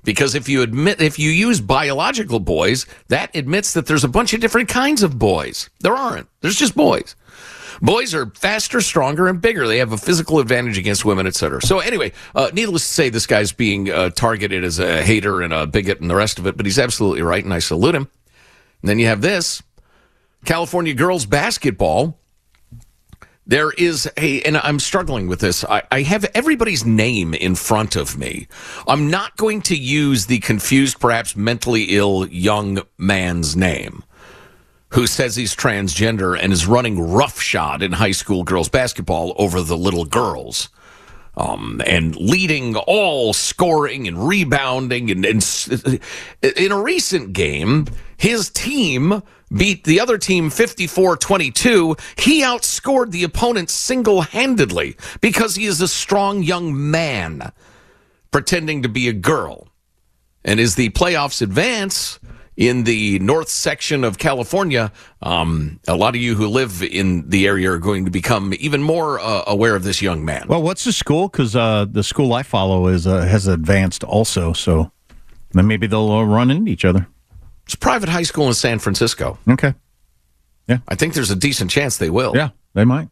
Because 0.03 0.35
if 0.35 0.47
you 0.47 0.61
admit, 0.61 1.01
if 1.01 1.17
you 1.17 1.31
use 1.31 1.59
biological 1.59 2.39
boys, 2.39 2.85
that 3.07 3.35
admits 3.35 3.73
that 3.73 3.87
there's 3.87 4.03
a 4.03 4.07
bunch 4.07 4.33
of 4.33 4.39
different 4.39 4.69
kinds 4.69 5.01
of 5.01 5.17
boys. 5.17 5.69
There 5.79 5.95
aren't. 5.95 6.27
There's 6.41 6.55
just 6.55 6.75
boys. 6.75 7.15
Boys 7.81 8.13
are 8.13 8.27
faster, 8.27 8.81
stronger, 8.81 9.27
and 9.27 9.41
bigger. 9.41 9.67
They 9.67 9.79
have 9.79 9.91
a 9.91 9.97
physical 9.97 10.39
advantage 10.39 10.77
against 10.77 11.03
women, 11.03 11.27
etc. 11.27 11.61
So 11.61 11.79
anyway, 11.79 12.13
uh, 12.33 12.51
needless 12.53 12.87
to 12.87 12.93
say, 12.93 13.09
this 13.09 13.27
guy's 13.27 13.51
being 13.51 13.91
uh, 13.91 14.11
targeted 14.11 14.63
as 14.63 14.79
a 14.79 15.03
hater 15.03 15.41
and 15.41 15.51
a 15.51 15.67
bigot 15.67 15.99
and 15.99 16.09
the 16.09 16.15
rest 16.15 16.39
of 16.39 16.47
it, 16.47 16.55
but 16.55 16.65
he's 16.65 16.79
absolutely 16.79 17.21
right, 17.21 17.43
and 17.43 17.53
I 17.53 17.59
salute 17.59 17.95
him. 17.95 18.07
And 18.81 18.89
then 18.89 18.99
you 18.99 19.07
have 19.07 19.21
this 19.21 19.61
California 20.45 20.93
girls 20.93 21.25
basketball. 21.25 22.19
There 23.47 23.71
is 23.71 24.09
a, 24.17 24.41
and 24.41 24.57
I'm 24.57 24.79
struggling 24.79 25.27
with 25.27 25.39
this. 25.39 25.63
I, 25.63 25.83
I, 25.91 26.01
have 26.01 26.25
everybody's 26.33 26.83
name 26.83 27.35
in 27.35 27.53
front 27.53 27.95
of 27.95 28.17
me. 28.17 28.47
I'm 28.87 29.11
not 29.11 29.37
going 29.37 29.61
to 29.63 29.75
use 29.75 30.25
the 30.25 30.39
confused, 30.39 30.99
perhaps 30.99 31.35
mentally 31.35 31.95
ill 31.95 32.27
young 32.27 32.81
man's 32.97 33.55
name 33.55 34.03
who 34.95 35.07
says 35.07 35.35
he's 35.35 35.55
transgender 35.55 36.39
and 36.39 36.53
is 36.53 36.65
running 36.65 36.99
roughshod 36.99 37.83
in 37.83 37.91
high 37.91 38.11
school 38.11 38.43
girls 38.43 38.69
basketball 38.69 39.35
over 39.37 39.61
the 39.61 39.77
little 39.77 40.05
girls. 40.05 40.69
Um, 41.37 41.81
and 41.85 42.15
leading 42.15 42.77
all 42.77 43.33
scoring 43.33 44.07
and 44.07 44.25
rebounding. 44.25 45.11
And, 45.11 45.25
and 45.25 46.01
in 46.41 46.71
a 46.71 46.81
recent 46.81 47.33
game, 47.33 47.87
his 48.15 48.49
team 48.49 49.21
beat 49.51 49.83
the 49.83 49.99
other 49.99 50.17
team 50.17 50.49
54 50.49 51.17
22. 51.17 51.95
He 52.17 52.41
outscored 52.41 53.11
the 53.11 53.23
opponent 53.23 53.69
single 53.69 54.21
handedly 54.21 54.97
because 55.21 55.55
he 55.55 55.65
is 55.65 55.81
a 55.81 55.87
strong 55.87 56.43
young 56.43 56.91
man 56.91 57.51
pretending 58.31 58.81
to 58.83 58.89
be 58.89 59.07
a 59.07 59.13
girl. 59.13 59.67
And 60.43 60.59
as 60.59 60.75
the 60.75 60.89
playoffs 60.89 61.41
advance, 61.41 62.19
in 62.57 62.83
the 62.85 63.19
north 63.19 63.49
section 63.49 64.03
of 64.03 64.17
California, 64.17 64.91
um, 65.21 65.79
a 65.87 65.95
lot 65.95 66.15
of 66.15 66.21
you 66.21 66.35
who 66.35 66.47
live 66.47 66.81
in 66.81 67.29
the 67.29 67.47
area 67.47 67.71
are 67.71 67.77
going 67.77 68.05
to 68.05 68.11
become 68.11 68.53
even 68.59 68.81
more 68.81 69.19
uh, 69.19 69.43
aware 69.47 69.75
of 69.75 69.83
this 69.83 70.01
young 70.01 70.23
man. 70.23 70.45
Well, 70.47 70.61
what's 70.61 70.85
the 70.85 70.93
school? 70.93 71.27
Because 71.27 71.55
uh, 71.55 71.85
the 71.89 72.03
school 72.03 72.33
I 72.33 72.43
follow 72.43 72.87
is 72.87 73.07
uh, 73.07 73.21
has 73.25 73.47
advanced 73.47 74.03
also, 74.03 74.53
so 74.53 74.91
then 75.51 75.67
maybe 75.67 75.87
they'll 75.87 76.25
run 76.25 76.49
into 76.49 76.71
each 76.71 76.85
other. 76.85 77.07
It's 77.65 77.73
a 77.73 77.77
private 77.77 78.09
high 78.09 78.23
school 78.23 78.47
in 78.47 78.53
San 78.53 78.79
Francisco. 78.79 79.37
Okay. 79.49 79.73
Yeah, 80.67 80.79
I 80.87 80.95
think 80.95 81.13
there's 81.13 81.31
a 81.31 81.35
decent 81.35 81.69
chance 81.69 81.97
they 81.97 82.09
will. 82.09 82.35
Yeah, 82.35 82.49
they 82.73 82.85
might. 82.85 83.09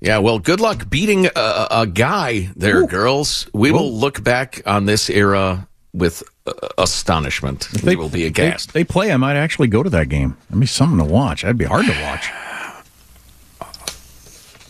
Yeah, 0.00 0.18
well, 0.18 0.38
good 0.38 0.60
luck 0.60 0.88
beating 0.88 1.26
a, 1.26 1.66
a 1.70 1.86
guy 1.86 2.50
there, 2.56 2.82
Ooh. 2.82 2.86
girls. 2.86 3.48
We 3.52 3.70
Ooh. 3.70 3.74
will 3.74 3.92
look 3.92 4.22
back 4.24 4.62
on 4.66 4.86
this 4.86 5.10
era 5.10 5.68
with 5.92 6.22
uh, 6.46 6.52
astonishment. 6.78 7.68
If 7.72 7.82
they 7.82 7.96
will 7.96 8.08
be 8.08 8.24
aghast. 8.24 8.72
They, 8.72 8.80
they 8.80 8.84
play. 8.84 9.12
I 9.12 9.16
might 9.18 9.36
actually 9.36 9.68
go 9.68 9.82
to 9.82 9.90
that 9.90 10.08
game. 10.08 10.36
That'd 10.48 10.60
be 10.60 10.66
something 10.66 10.98
to 10.98 11.04
watch. 11.04 11.42
That'd 11.42 11.58
be 11.58 11.66
hard 11.66 11.86
to 11.86 12.02
watch. 12.02 12.30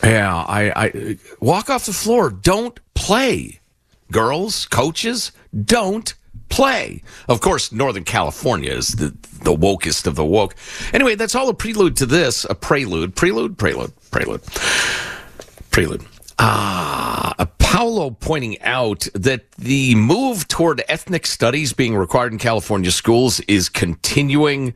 Yeah, 0.02 0.34
I, 0.34 0.72
I 0.74 1.18
walk 1.40 1.68
off 1.68 1.86
the 1.86 1.92
floor. 1.92 2.30
Don't 2.30 2.80
play, 2.94 3.60
girls, 4.10 4.66
coaches. 4.66 5.30
Don't 5.64 6.14
play. 6.50 7.02
Of 7.28 7.40
course, 7.40 7.72
Northern 7.72 8.04
California 8.04 8.72
is 8.72 8.88
the 8.88 9.16
the 9.42 9.56
wokest 9.56 10.06
of 10.06 10.16
the 10.16 10.24
woke. 10.24 10.54
Anyway, 10.92 11.14
that's 11.14 11.34
all 11.34 11.48
a 11.48 11.54
prelude 11.54 11.96
to 11.96 12.06
this. 12.06 12.44
A 12.50 12.54
prelude, 12.54 13.16
prelude, 13.16 13.56
prelude, 13.56 13.92
prelude, 14.10 14.42
prelude. 15.70 16.04
Ah, 16.38 17.34
Paulo 17.58 18.10
pointing 18.10 18.60
out 18.62 19.06
that 19.14 19.50
the 19.52 19.94
move 19.94 20.48
toward 20.48 20.82
ethnic 20.88 21.24
studies 21.24 21.72
being 21.72 21.96
required 21.96 22.32
in 22.32 22.38
California 22.38 22.90
schools 22.90 23.40
is 23.40 23.68
continuing. 23.68 24.74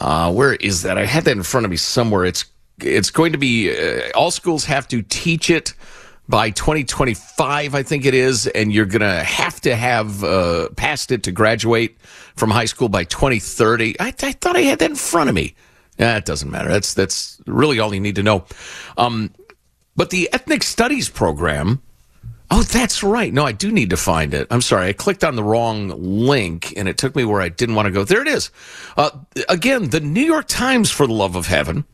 Uh, 0.00 0.32
where 0.32 0.54
is 0.54 0.82
that? 0.82 0.96
I 0.96 1.04
had 1.04 1.24
that 1.24 1.36
in 1.36 1.42
front 1.42 1.64
of 1.64 1.70
me 1.70 1.76
somewhere. 1.76 2.24
It's 2.24 2.44
it's 2.80 3.10
going 3.10 3.32
to 3.32 3.38
be 3.38 3.76
uh, 3.76 4.10
all 4.14 4.30
schools 4.30 4.66
have 4.66 4.86
to 4.88 5.02
teach 5.02 5.50
it 5.50 5.74
by 6.28 6.50
2025, 6.50 7.74
I 7.74 7.82
think 7.82 8.04
it 8.04 8.14
is, 8.14 8.46
and 8.48 8.72
you're 8.72 8.86
going 8.86 9.00
to 9.00 9.24
have 9.24 9.60
to 9.62 9.74
have 9.74 10.22
uh, 10.22 10.68
passed 10.76 11.10
it 11.10 11.22
to 11.22 11.32
graduate 11.32 11.98
from 12.36 12.50
high 12.50 12.66
school 12.66 12.88
by 12.88 13.04
2030. 13.04 13.98
I, 13.98 14.08
I 14.08 14.32
thought 14.32 14.56
I 14.56 14.60
had 14.60 14.78
that 14.80 14.90
in 14.90 14.96
front 14.96 15.30
of 15.30 15.34
me. 15.34 15.54
Yeah, 15.98 16.16
it 16.16 16.26
doesn't 16.26 16.50
matter. 16.50 16.68
That's 16.68 16.94
that's 16.94 17.40
really 17.46 17.80
all 17.80 17.92
you 17.92 18.00
need 18.00 18.14
to 18.16 18.22
know. 18.22 18.44
Um, 18.96 19.32
but 19.96 20.10
the 20.10 20.28
ethnic 20.32 20.62
studies 20.62 21.08
program. 21.08 21.82
Oh, 22.50 22.62
that's 22.62 23.02
right. 23.02 23.32
No, 23.32 23.44
I 23.44 23.52
do 23.52 23.70
need 23.70 23.90
to 23.90 23.96
find 23.96 24.32
it. 24.32 24.46
I'm 24.50 24.62
sorry. 24.62 24.88
I 24.88 24.92
clicked 24.94 25.22
on 25.22 25.36
the 25.36 25.42
wrong 25.42 25.88
link 25.88 26.72
and 26.78 26.88
it 26.88 26.96
took 26.96 27.14
me 27.14 27.24
where 27.24 27.42
I 27.42 27.50
didn't 27.50 27.74
want 27.74 27.86
to 27.86 27.92
go. 27.92 28.04
There 28.04 28.22
it 28.22 28.28
is. 28.28 28.50
Uh, 28.96 29.10
again, 29.50 29.90
the 29.90 30.00
New 30.00 30.22
York 30.22 30.46
Times, 30.48 30.90
for 30.90 31.06
the 31.06 31.12
love 31.12 31.36
of 31.36 31.46
heaven. 31.46 31.84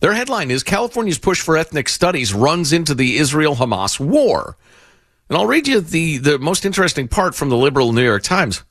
Their 0.00 0.14
headline 0.14 0.50
is 0.50 0.62
California's 0.62 1.18
push 1.18 1.40
for 1.40 1.56
ethnic 1.56 1.88
studies 1.88 2.34
runs 2.34 2.72
into 2.72 2.94
the 2.94 3.16
Israel 3.16 3.56
Hamas 3.56 3.98
war. 3.98 4.56
And 5.28 5.38
I'll 5.38 5.46
read 5.46 5.66
you 5.68 5.80
the, 5.80 6.18
the 6.18 6.38
most 6.38 6.64
interesting 6.64 7.08
part 7.08 7.34
from 7.34 7.48
the 7.48 7.56
liberal 7.56 7.92
New 7.92 8.04
York 8.04 8.22
Times. 8.22 8.62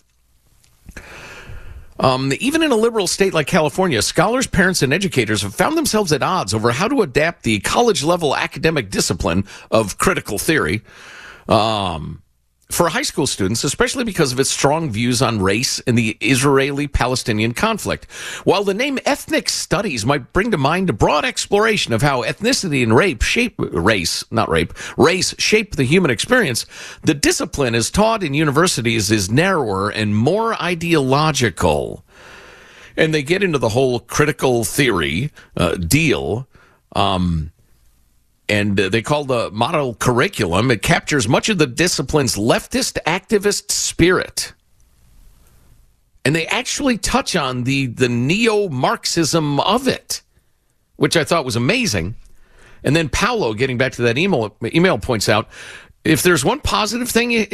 Um, 2.00 2.34
even 2.40 2.64
in 2.64 2.72
a 2.72 2.76
liberal 2.76 3.08
state 3.08 3.34
like 3.34 3.48
California, 3.48 4.02
scholars, 4.02 4.48
parents, 4.48 4.82
and 4.82 4.94
educators 4.94 5.42
have 5.44 5.56
found 5.56 5.78
themselves 5.78 6.12
at 6.12 6.24
odds 6.24 6.54
over 6.54 6.72
how 6.72 6.88
to 6.88 7.02
adapt 7.02 7.44
the 7.44 7.60
college 7.60 8.04
level 8.04 8.36
academic 8.36 8.90
discipline 8.90 9.46
of 9.72 9.98
critical 9.98 10.38
theory. 10.38 10.82
Um, 11.48 12.23
for 12.74 12.90
high 12.90 13.04
school 13.04 13.28
students, 13.28 13.64
especially 13.64 14.04
because 14.04 14.34
of 14.34 14.40
its 14.40 14.50
strong 14.50 14.90
views 14.90 15.22
on 15.22 15.42
race 15.42 15.80
and 15.82 15.98
the 15.98 16.18
Israeli 16.20 16.88
Palestinian 16.88 17.54
conflict. 17.54 18.12
While 18.44 18.64
the 18.64 18.74
name 18.74 19.00
ethnic 19.06 19.48
studies 19.48 20.06
might 20.06 20.34
bring 20.34 20.52
to 20.52 20.58
mind 20.58 20.90
a 20.90 20.94
broad 20.94 21.24
exploration 21.24 21.94
of 21.94 22.02
how 22.02 22.24
ethnicity 22.24 22.82
and 22.82 22.96
rape 22.96 23.22
shape 23.22 23.56
race, 23.58 24.24
not 24.32 24.50
rape, 24.50 24.74
race 24.98 25.36
shape 25.38 25.76
the 25.76 25.84
human 25.84 26.12
experience, 26.12 26.66
the 27.04 27.14
discipline 27.14 27.76
as 27.76 27.92
taught 27.92 28.24
in 28.24 28.34
universities 28.34 29.12
is 29.12 29.30
narrower 29.30 29.90
and 29.90 30.18
more 30.18 30.62
ideological. 30.62 32.04
And 32.98 33.14
they 33.14 33.24
get 33.24 33.44
into 33.44 33.60
the 33.60 33.70
whole 33.70 34.00
critical 34.00 34.64
theory 34.64 35.32
uh, 35.56 35.76
deal. 35.76 36.48
Um, 36.96 37.53
and 38.50 38.80
uh, 38.80 38.90
they 38.90 39.02
call 39.02 39.24
the 39.24 39.50
model 39.52 39.96
curriculum. 39.96 40.72
It 40.72 40.82
captures 40.82 41.28
much 41.28 41.50
of 41.50 41.58
the 41.58 41.68
discipline's 41.68 42.36
leftist 42.36 42.98
activist 43.06 43.72
spirit. 43.72 44.54
And 46.26 46.36
they 46.36 46.48
actually 46.48 46.98
touch 46.98 47.36
on 47.36 47.64
the, 47.64 47.88
the 47.88 48.10
neo 48.10 48.70
Marxism 48.70 49.60
of 49.60 49.88
it, 49.88 50.22
which 50.96 51.18
I 51.18 51.24
thought 51.24 51.46
was 51.46 51.56
amazing. 51.56 52.16
And 52.84 52.96
then 52.96 53.10
Paulo, 53.10 53.54
getting 53.54 53.78
back 53.78 53.94
to 53.94 54.02
that 54.04 54.18
email, 54.18 54.56
email 54.64 54.98
points 54.98 55.30
out 55.30 55.50
if 56.04 56.22
there's 56.22 56.44
one 56.44 56.60
positive 56.60 57.10
thing 57.10 57.48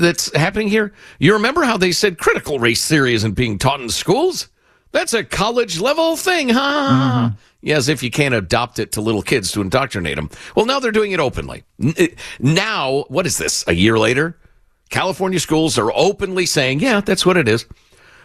that's 0.00 0.34
happening 0.34 0.68
here, 0.68 0.92
you 1.18 1.34
remember 1.34 1.64
how 1.64 1.76
they 1.76 1.92
said 1.92 2.18
critical 2.18 2.58
race 2.58 2.86
theory 2.86 3.14
isn't 3.14 3.32
being 3.32 3.58
taught 3.58 3.80
in 3.80 3.90
schools? 3.90 4.48
That's 4.92 5.12
a 5.12 5.24
college 5.24 5.80
level 5.80 6.16
thing, 6.16 6.48
huh? 6.50 7.30
Mm-hmm. 7.30 7.34
Yeah, 7.64 7.76
as 7.76 7.88
if 7.88 8.02
you 8.02 8.10
can't 8.10 8.34
adopt 8.34 8.78
it 8.78 8.92
to 8.92 9.00
little 9.00 9.22
kids 9.22 9.50
to 9.52 9.62
indoctrinate 9.62 10.16
them. 10.16 10.28
Well, 10.54 10.66
now 10.66 10.80
they're 10.80 10.92
doing 10.92 11.12
it 11.12 11.18
openly. 11.18 11.64
Now, 12.38 13.06
what 13.08 13.26
is 13.26 13.38
this? 13.38 13.64
A 13.66 13.72
year 13.72 13.98
later, 13.98 14.36
California 14.90 15.40
schools 15.40 15.78
are 15.78 15.90
openly 15.94 16.44
saying, 16.44 16.80
"Yeah, 16.80 17.00
that's 17.00 17.24
what 17.24 17.38
it 17.38 17.48
is." 17.48 17.64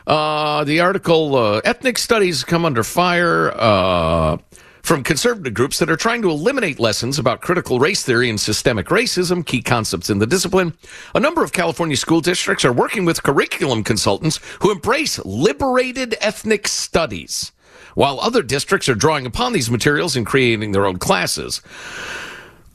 Uh, 0.06 0.66
the 0.66 0.82
article, 0.82 1.38
uh, 1.38 1.62
"Ethnic 1.64 1.98
Studies 1.98 2.44
Come 2.44 2.66
Under 2.66 2.84
Fire." 2.84 3.54
Uh, 3.56 4.38
from 4.82 5.04
conservative 5.04 5.54
groups 5.54 5.78
that 5.80 5.90
are 5.90 5.96
trying 5.96 6.22
to 6.22 6.30
eliminate 6.30 6.80
lessons 6.80 7.20
about 7.20 7.42
critical 7.42 7.80
race 7.80 8.04
theory 8.04 8.30
and 8.30 8.40
systemic 8.40 8.88
racism, 8.88 9.46
key 9.46 9.62
concepts 9.62 10.10
in 10.10 10.20
the 10.20 10.26
discipline. 10.26 10.74
A 11.14 11.20
number 11.20 11.44
of 11.44 11.52
California 11.52 11.96
school 11.96 12.22
districts 12.22 12.66
are 12.66 12.74
working 12.74 13.06
with 13.06 13.22
curriculum 13.22 13.84
consultants 13.84 14.40
who 14.62 14.72
embrace 14.72 15.20
liberated 15.26 16.16
ethnic 16.22 16.68
studies, 16.68 17.52
while 17.96 18.20
other 18.20 18.44
districts 18.44 18.90
are 18.90 18.96
drawing 18.96 19.26
upon 19.26 19.54
these 19.54 19.72
materials 19.72 20.16
and 20.16 20.26
creating 20.26 20.72
their 20.72 20.86
own 20.86 20.98
classes. 20.98 21.62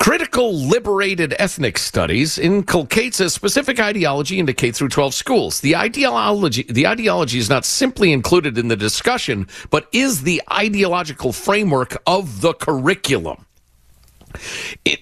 Critical 0.05 0.53
liberated 0.53 1.35
ethnic 1.39 1.79
studies 1.79 2.37
inculcates 2.37 3.21
a 3.21 3.31
specific 3.31 3.81
ideology 3.81 4.39
into 4.39 4.53
K 4.53 4.71
through 4.71 4.91
12 4.91 5.15
schools. 5.15 5.61
The 5.61 5.77
ideology, 5.77 6.65
the 6.65 6.87
ideology 6.87 7.39
is 7.39 7.49
not 7.49 7.65
simply 7.65 8.13
included 8.13 8.59
in 8.59 8.69
the 8.69 8.77
discussion, 8.77 9.49
but 9.71 9.89
is 9.93 10.23
the 10.23 10.43
ideological 10.53 11.33
framework 11.33 11.97
of 12.07 12.43
the 12.43 12.53
curriculum. 12.53 13.47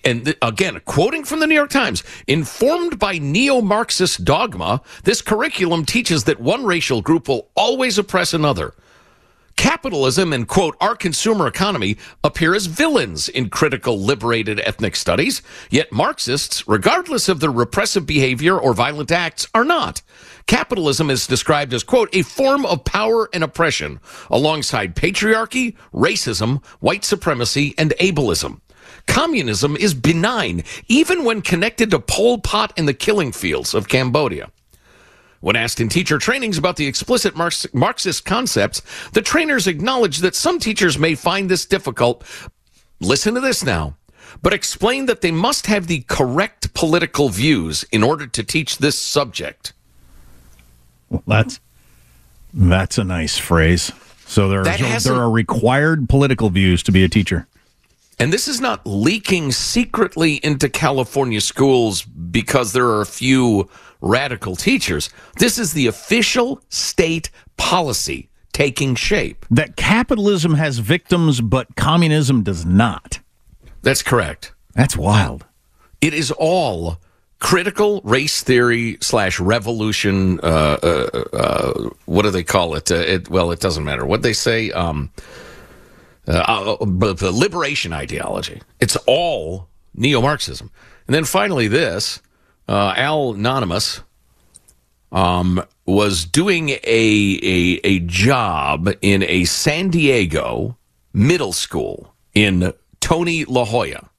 And 0.05 0.37
again, 0.40 0.81
quoting 0.85 1.25
from 1.25 1.40
the 1.40 1.46
New 1.46 1.55
York 1.55 1.70
Times, 1.70 2.05
informed 2.29 2.98
by 2.98 3.18
neo 3.18 3.61
Marxist 3.61 4.25
dogma, 4.25 4.83
this 5.03 5.22
curriculum 5.22 5.85
teaches 5.85 6.25
that 6.25 6.38
one 6.38 6.64
racial 6.64 7.03
group 7.03 7.29
will 7.29 7.48
always 7.57 7.98
oppress 7.98 8.35
another. 8.35 8.75
Capitalism 9.62 10.33
and, 10.33 10.48
quote, 10.48 10.77
our 10.81 10.96
consumer 10.96 11.46
economy 11.46 11.96
appear 12.25 12.53
as 12.53 12.66
villains 12.66 13.29
in 13.29 13.48
critical 13.48 13.96
liberated 13.96 14.59
ethnic 14.64 14.96
studies, 14.96 15.40
yet 15.70 15.92
Marxists, 15.92 16.66
regardless 16.66 17.29
of 17.29 17.38
their 17.38 17.53
repressive 17.53 18.05
behavior 18.05 18.59
or 18.59 18.75
violent 18.75 19.12
acts, 19.12 19.46
are 19.55 19.64
not. 19.64 20.03
Capitalism 20.48 21.11
is 21.11 21.29
described 21.29 21.72
as, 21.72 21.85
quote, 21.85 22.12
a 22.12 22.22
form 22.22 22.66
of 22.66 22.83
power 22.83 23.29
and 23.33 23.44
oppression 23.44 24.01
alongside 24.29 24.96
patriarchy, 24.96 25.77
racism, 25.94 26.61
white 26.81 27.05
supremacy, 27.05 27.72
and 27.79 27.92
ableism. 28.01 28.61
Communism 29.07 29.77
is 29.77 29.94
benign, 29.94 30.64
even 30.88 31.22
when 31.22 31.40
connected 31.40 31.88
to 31.92 32.01
Pol 32.01 32.38
Pot 32.38 32.72
and 32.77 32.88
the 32.88 32.94
killing 32.94 33.31
fields 33.31 33.75
of 33.75 33.87
Cambodia. 33.87 34.51
When 35.42 35.57
asked 35.57 35.81
in 35.81 35.88
teacher 35.88 36.18
trainings 36.18 36.57
about 36.57 36.76
the 36.76 36.87
explicit 36.87 37.35
Marxist 37.37 38.24
concepts, 38.24 38.81
the 39.12 39.20
trainers 39.20 39.66
acknowledged 39.66 40.22
that 40.22 40.37
some 40.37 40.61
teachers 40.61 40.96
may 40.96 41.16
find 41.16 41.50
this 41.50 41.66
difficult. 41.66 42.22
Listen 43.00 43.35
to 43.35 43.40
this 43.40 43.64
now. 43.64 43.96
But 44.40 44.55
explain 44.55 45.07
that 45.07 45.20
they 45.20 45.33
must 45.33 45.66
have 45.66 45.88
the 45.88 46.05
correct 46.07 46.72
political 46.74 47.28
views 47.28 47.85
in 47.90 48.05
order 48.05 48.28
to 48.28 48.44
teach 48.44 48.78
this 48.78 48.96
subject. 48.96 49.72
Well, 51.11 51.24
that's 51.26 51.59
that's 52.55 52.96
a 52.96 53.05
nice 53.05 53.37
phrase. 53.37 53.90
So 54.26 54.48
there 54.48 54.61
are, 54.61 55.00
there 55.00 55.14
are 55.14 55.31
required 55.31 56.09
political 56.09 56.50
views 56.50 56.85
to 56.85 56.92
be 56.92 57.02
a 57.02 57.09
teacher. 57.09 57.48
And 58.20 58.33
this 58.33 58.46
is 58.46 58.61
not 58.61 58.87
leaking 58.87 59.50
secretly 59.50 60.37
into 60.37 60.68
California 60.68 61.40
schools 61.40 62.02
because 62.02 62.72
there 62.72 62.87
are 62.87 63.00
a 63.00 63.07
few 63.07 63.68
radical 64.03 64.57
teachers. 64.57 65.09
This 65.38 65.59
is 65.59 65.73
the 65.73 65.87
official 65.87 66.61
state 66.69 67.31
policy 67.57 68.29
taking 68.53 68.95
shape. 68.95 69.47
That 69.51 69.77
capitalism 69.77 70.55
has 70.55 70.79
victims, 70.79 71.41
but 71.41 71.75
communism 71.77 72.43
does 72.43 72.67
not. 72.67 73.21
That's 73.81 74.03
correct. 74.03 74.53
That's 74.75 74.97
wild. 74.97 75.47
It 76.01 76.12
is 76.12 76.31
all 76.33 76.99
critical 77.38 78.01
race 78.05 78.43
theory 78.43 78.99
slash 79.01 79.41
revolution. 79.41 80.38
Uh, 80.41 80.79
uh, 80.83 81.25
uh, 81.33 81.91
what 82.05 82.23
do 82.23 82.31
they 82.31 82.45
call 82.45 82.75
it? 82.75 82.91
Uh, 82.91 82.97
it? 82.97 83.29
Well, 83.29 83.51
it 83.51 83.61
doesn't 83.61 83.85
matter 83.85 84.05
what 84.05 84.23
they 84.23 84.33
say. 84.33 84.71
Um, 84.71 85.11
uh, 86.29 86.77
uh, 86.81 87.31
liberation 87.33 87.93
ideology. 87.93 88.62
It's 88.81 88.97
all 89.07 89.69
neo 89.95 90.21
Marxism. 90.21 90.71
And 91.09 91.15
then 91.15 91.25
finally, 91.25 91.67
this 91.67 92.21
uh, 92.68 92.94
Al 92.96 93.35
Anonymous 93.35 94.03
um, 95.11 95.62
was 95.87 96.25
doing 96.25 96.70
a, 96.70 96.79
a, 96.85 97.81
a 97.85 97.98
job 98.01 98.90
in 99.03 99.22
a 99.25 99.44
San 99.44 99.90
Diego 99.90 100.77
middle 101.12 101.53
school 101.53 102.14
in 102.35 102.72
Tony 103.01 103.44
La 103.44 103.64
Jolla. 103.64 104.11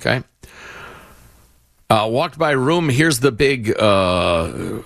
Okay. 0.00 0.22
Uh, 1.90 2.08
walked 2.10 2.38
by 2.38 2.52
room. 2.52 2.88
Here's 2.88 3.20
the 3.20 3.30
big, 3.30 3.78
uh, 3.78 4.80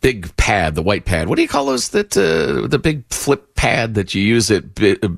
big 0.00 0.34
pad, 0.36 0.74
the 0.74 0.82
white 0.82 1.04
pad. 1.04 1.28
What 1.28 1.36
do 1.36 1.42
you 1.42 1.48
call 1.48 1.66
those? 1.66 1.90
That 1.90 2.16
uh, 2.16 2.66
the 2.66 2.78
big 2.78 3.04
flip 3.10 3.54
pad 3.54 3.94
that 3.94 4.14
you 4.14 4.22
use 4.22 4.50
at 4.50 4.74
b- 4.74 4.96
uh, 5.02 5.08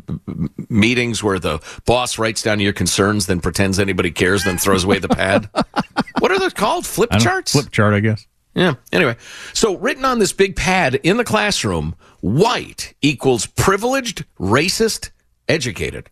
meetings 0.68 1.22
where 1.22 1.38
the 1.38 1.61
boss 1.87 2.18
writes 2.18 2.42
down 2.42 2.58
your 2.58 2.72
concerns, 2.72 3.26
then 3.26 3.40
pretends 3.40 3.78
anybody 3.78 4.11
cares, 4.11 4.44
then 4.44 4.58
throws 4.58 4.82
away 4.85 4.98
the 4.98 5.08
pad. 5.08 5.48
what 6.18 6.32
are 6.32 6.38
those 6.38 6.54
called? 6.54 6.85
Flip 6.85 7.11
charts? 7.20 7.52
Flip 7.52 7.70
chart, 7.70 7.94
I 7.94 8.00
guess. 8.00 8.26
Yeah. 8.54 8.74
Anyway, 8.92 9.16
so 9.54 9.76
written 9.78 10.04
on 10.04 10.18
this 10.18 10.32
big 10.32 10.56
pad 10.56 10.96
in 10.96 11.16
the 11.16 11.24
classroom, 11.24 11.94
white 12.20 12.94
equals 13.00 13.46
privileged, 13.46 14.24
racist, 14.38 15.11
educated. 15.48 16.11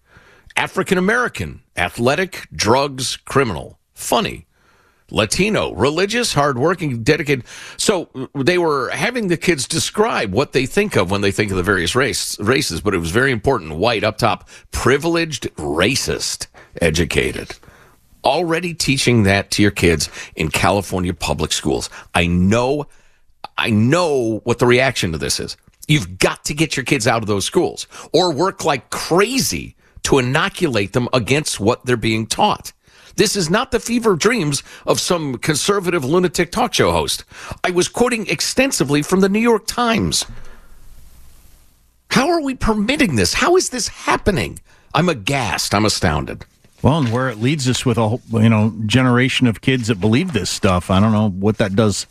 African 0.56 0.98
American, 0.98 1.62
athletic, 1.76 2.46
drugs, 2.54 3.16
criminal. 3.16 3.78
Funny. 3.92 4.46
Latino, 5.10 5.72
religious, 5.72 6.34
hardworking, 6.34 7.02
dedicated. 7.02 7.44
So 7.76 8.08
they 8.34 8.58
were 8.58 8.90
having 8.90 9.28
the 9.28 9.36
kids 9.36 9.66
describe 9.66 10.32
what 10.32 10.52
they 10.52 10.66
think 10.66 10.96
of 10.96 11.10
when 11.10 11.20
they 11.20 11.32
think 11.32 11.50
of 11.50 11.56
the 11.56 11.62
various 11.62 11.94
race, 11.94 12.38
races, 12.40 12.80
but 12.80 12.94
it 12.94 12.98
was 12.98 13.10
very 13.10 13.32
important. 13.32 13.76
White 13.76 14.04
up 14.04 14.18
top, 14.18 14.48
privileged, 14.70 15.44
racist, 15.56 16.46
educated. 16.80 17.56
Already 18.24 18.74
teaching 18.74 19.22
that 19.24 19.50
to 19.52 19.62
your 19.62 19.70
kids 19.70 20.10
in 20.36 20.50
California 20.50 21.14
public 21.14 21.52
schools. 21.52 21.88
I 22.14 22.26
know, 22.26 22.86
I 23.56 23.70
know 23.70 24.40
what 24.44 24.58
the 24.58 24.66
reaction 24.66 25.12
to 25.12 25.18
this 25.18 25.40
is. 25.40 25.56
You've 25.88 26.18
got 26.18 26.44
to 26.44 26.54
get 26.54 26.76
your 26.76 26.84
kids 26.84 27.06
out 27.06 27.22
of 27.22 27.26
those 27.26 27.44
schools 27.44 27.86
or 28.12 28.32
work 28.32 28.64
like 28.64 28.90
crazy 28.90 29.74
to 30.04 30.18
inoculate 30.18 30.92
them 30.92 31.08
against 31.12 31.60
what 31.60 31.84
they're 31.84 31.96
being 31.96 32.26
taught. 32.26 32.72
This 33.20 33.37
is 33.37 33.50
not 33.50 33.70
the 33.70 33.80
fever 33.80 34.16
dreams 34.16 34.62
of 34.87 34.98
some 34.98 35.37
conservative 35.37 36.06
lunatic 36.06 36.50
talk 36.50 36.72
show 36.72 36.90
host. 36.90 37.24
I 37.62 37.70
was 37.70 37.87
quoting 37.87 38.26
extensively 38.28 39.02
from 39.02 39.20
the 39.20 39.28
New 39.28 39.40
York 39.40 39.66
Times. 39.66 40.24
How 42.12 42.30
are 42.30 42.40
we 42.40 42.54
permitting 42.54 43.16
this? 43.16 43.35
How 43.35 43.56
is 43.56 43.68
this 43.68 43.88
happening? 43.88 44.59
I'm 44.94 45.11
aghast. 45.11 45.74
I'm 45.74 45.85
astounded. 45.85 46.46
Well, 46.80 46.96
and 46.96 47.12
where 47.12 47.28
it 47.28 47.37
leads 47.37 47.68
us 47.68 47.85
with 47.85 47.98
a 47.98 48.09
whole, 48.09 48.22
you 48.33 48.48
know 48.48 48.72
generation 48.87 49.46
of 49.46 49.61
kids 49.61 49.88
that 49.88 50.00
believe 50.00 50.33
this 50.33 50.48
stuff, 50.48 50.90
I 50.90 50.98
don't 50.98 51.12
know 51.12 51.28
what 51.28 51.59
that 51.59 51.76
does 51.76 52.06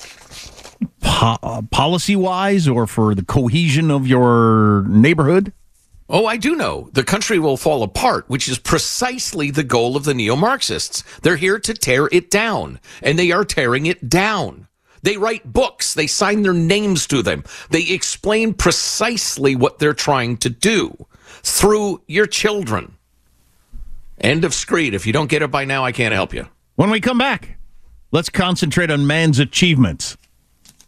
po- 1.02 1.40
uh, 1.42 1.64
policy 1.72 2.16
wise 2.16 2.68
or 2.68 2.86
for 2.86 3.16
the 3.16 3.26
cohesion 3.26 3.90
of 3.90 4.06
your 4.06 4.86
neighborhood. 4.88 5.54
Oh, 6.12 6.26
I 6.26 6.38
do 6.38 6.56
know. 6.56 6.90
The 6.94 7.04
country 7.04 7.38
will 7.38 7.56
fall 7.56 7.84
apart, 7.84 8.26
which 8.28 8.50
is 8.50 8.58
precisely 8.58 9.52
the 9.52 9.64
goal 9.64 9.96
of 9.96 10.06
the 10.06 10.16
neo 10.16 10.36
Marxists. 10.36 11.04
They're 11.22 11.36
here 11.36 11.60
to 11.60 11.74
tear 11.76 12.10
it 12.12 12.32
down, 12.32 12.80
and 13.04 13.20
they 13.20 13.32
are 13.32 13.46
tearing 13.46 13.86
it 13.86 14.10
down. 14.10 14.68
They 15.04 15.18
write 15.18 15.54
books, 15.54 15.94
they 15.94 16.08
sign 16.08 16.42
their 16.42 16.54
names 16.54 17.06
to 17.08 17.22
them, 17.22 17.44
they 17.70 17.84
explain 17.84 18.54
precisely 18.54 19.56
what 19.56 19.80
they're 19.80 19.94
trying 19.94 20.38
to 20.38 20.50
do 20.50 21.06
through 21.44 22.02
your 22.08 22.26
children. 22.26 22.96
End 24.20 24.44
of 24.44 24.54
screed. 24.54 24.94
If 24.94 25.06
you 25.06 25.14
don't 25.14 25.30
get 25.30 25.42
it 25.42 25.52
by 25.52 25.64
now, 25.64 25.86
I 25.86 25.94
can't 25.94 26.14
help 26.14 26.34
you. 26.34 26.48
When 26.76 26.90
we 26.90 27.00
come 27.00 27.18
back, 27.18 27.58
let's 28.12 28.30
concentrate 28.30 28.92
on 28.92 29.08
man's 29.08 29.40
achievements, 29.40 30.18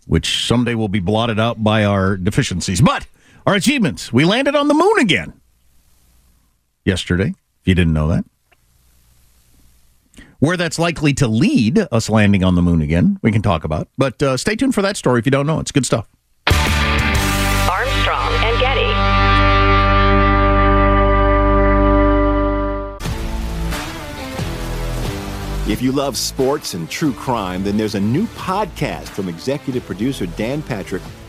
which 0.08 0.46
someday 0.46 0.76
will 0.76 0.90
be 0.90 1.00
blotted 1.00 1.40
out 1.40 1.64
by 1.64 1.86
our 1.86 2.18
deficiencies. 2.18 2.82
But 2.82 3.08
our 3.46 3.56
achievements. 3.56 4.14
We 4.14 4.26
landed 4.26 4.56
on 4.56 4.68
the 4.68 4.74
moon 4.74 5.00
again 5.00 5.34
yesterday, 6.86 7.30
if 7.30 7.68
you 7.68 7.76
didn't 7.76 7.94
know 7.94 8.08
that. 8.10 8.26
Where 10.40 10.58
that's 10.58 10.80
likely 10.80 11.14
to 11.16 11.28
lead 11.28 11.88
us 11.92 12.10
landing 12.10 12.44
on 12.44 12.56
the 12.56 12.64
moon 12.64 12.82
again, 12.82 13.20
we 13.22 13.32
can 13.32 13.44
talk 13.44 13.64
about. 13.64 13.88
But 13.98 14.22
uh, 14.24 14.38
stay 14.38 14.56
tuned 14.56 14.74
for 14.74 14.82
that 14.82 14.98
story 14.98 15.20
if 15.20 15.26
you 15.26 15.32
don't 15.32 15.46
know. 15.46 15.60
It's 15.60 15.72
good 15.72 15.86
stuff. 15.86 16.08
Armstrong 16.48 18.34
and 18.44 18.60
Getty. 18.60 18.92
If 25.72 25.82
you 25.82 25.92
love 25.92 26.18
sports 26.18 26.74
and 26.74 26.90
true 26.90 27.14
crime, 27.14 27.64
then 27.64 27.78
there's 27.78 27.94
a 27.96 28.00
new 28.00 28.26
podcast 28.28 29.10
from 29.10 29.30
executive 29.30 29.86
producer 29.86 30.26
Dan 30.26 30.64
Patrick 30.64 31.04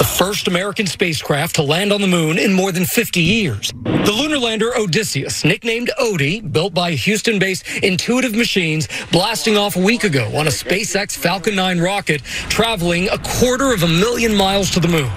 The 0.00 0.04
first 0.04 0.48
American 0.48 0.86
spacecraft 0.86 1.56
to 1.56 1.62
land 1.62 1.92
on 1.92 2.00
the 2.00 2.06
moon 2.06 2.38
in 2.38 2.54
more 2.54 2.72
than 2.72 2.86
50 2.86 3.20
years. 3.20 3.70
The 3.82 4.14
lunar 4.16 4.38
lander 4.38 4.74
Odysseus, 4.74 5.44
nicknamed 5.44 5.90
Odie, 6.00 6.40
built 6.50 6.72
by 6.72 6.92
Houston 6.92 7.38
based 7.38 7.68
Intuitive 7.82 8.34
Machines, 8.34 8.88
blasting 9.12 9.58
off 9.58 9.76
a 9.76 9.78
week 9.78 10.02
ago 10.02 10.24
on 10.34 10.46
a 10.46 10.50
SpaceX 10.50 11.14
Falcon 11.14 11.54
9 11.54 11.80
rocket, 11.80 12.22
traveling 12.48 13.10
a 13.10 13.18
quarter 13.18 13.74
of 13.74 13.82
a 13.82 13.88
million 13.88 14.34
miles 14.34 14.70
to 14.70 14.80
the 14.80 14.88
moon. 14.88 15.10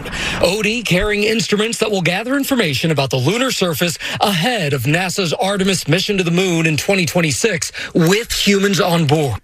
Odie 0.44 0.86
carrying 0.86 1.24
instruments 1.24 1.78
that 1.78 1.90
will 1.90 2.02
gather 2.02 2.36
information 2.36 2.92
about 2.92 3.10
the 3.10 3.16
lunar 3.16 3.52
surface 3.52 3.98
ahead 4.20 4.74
of 4.74 4.82
NASA's 4.82 5.32
Artemis 5.32 5.88
mission 5.88 6.18
to 6.18 6.26
the 6.26 6.30
moon 6.30 6.66
in 6.66 6.76
2026 6.76 7.72
with 7.94 8.34
humans 8.34 8.82
on 8.82 9.08
board. 9.08 9.40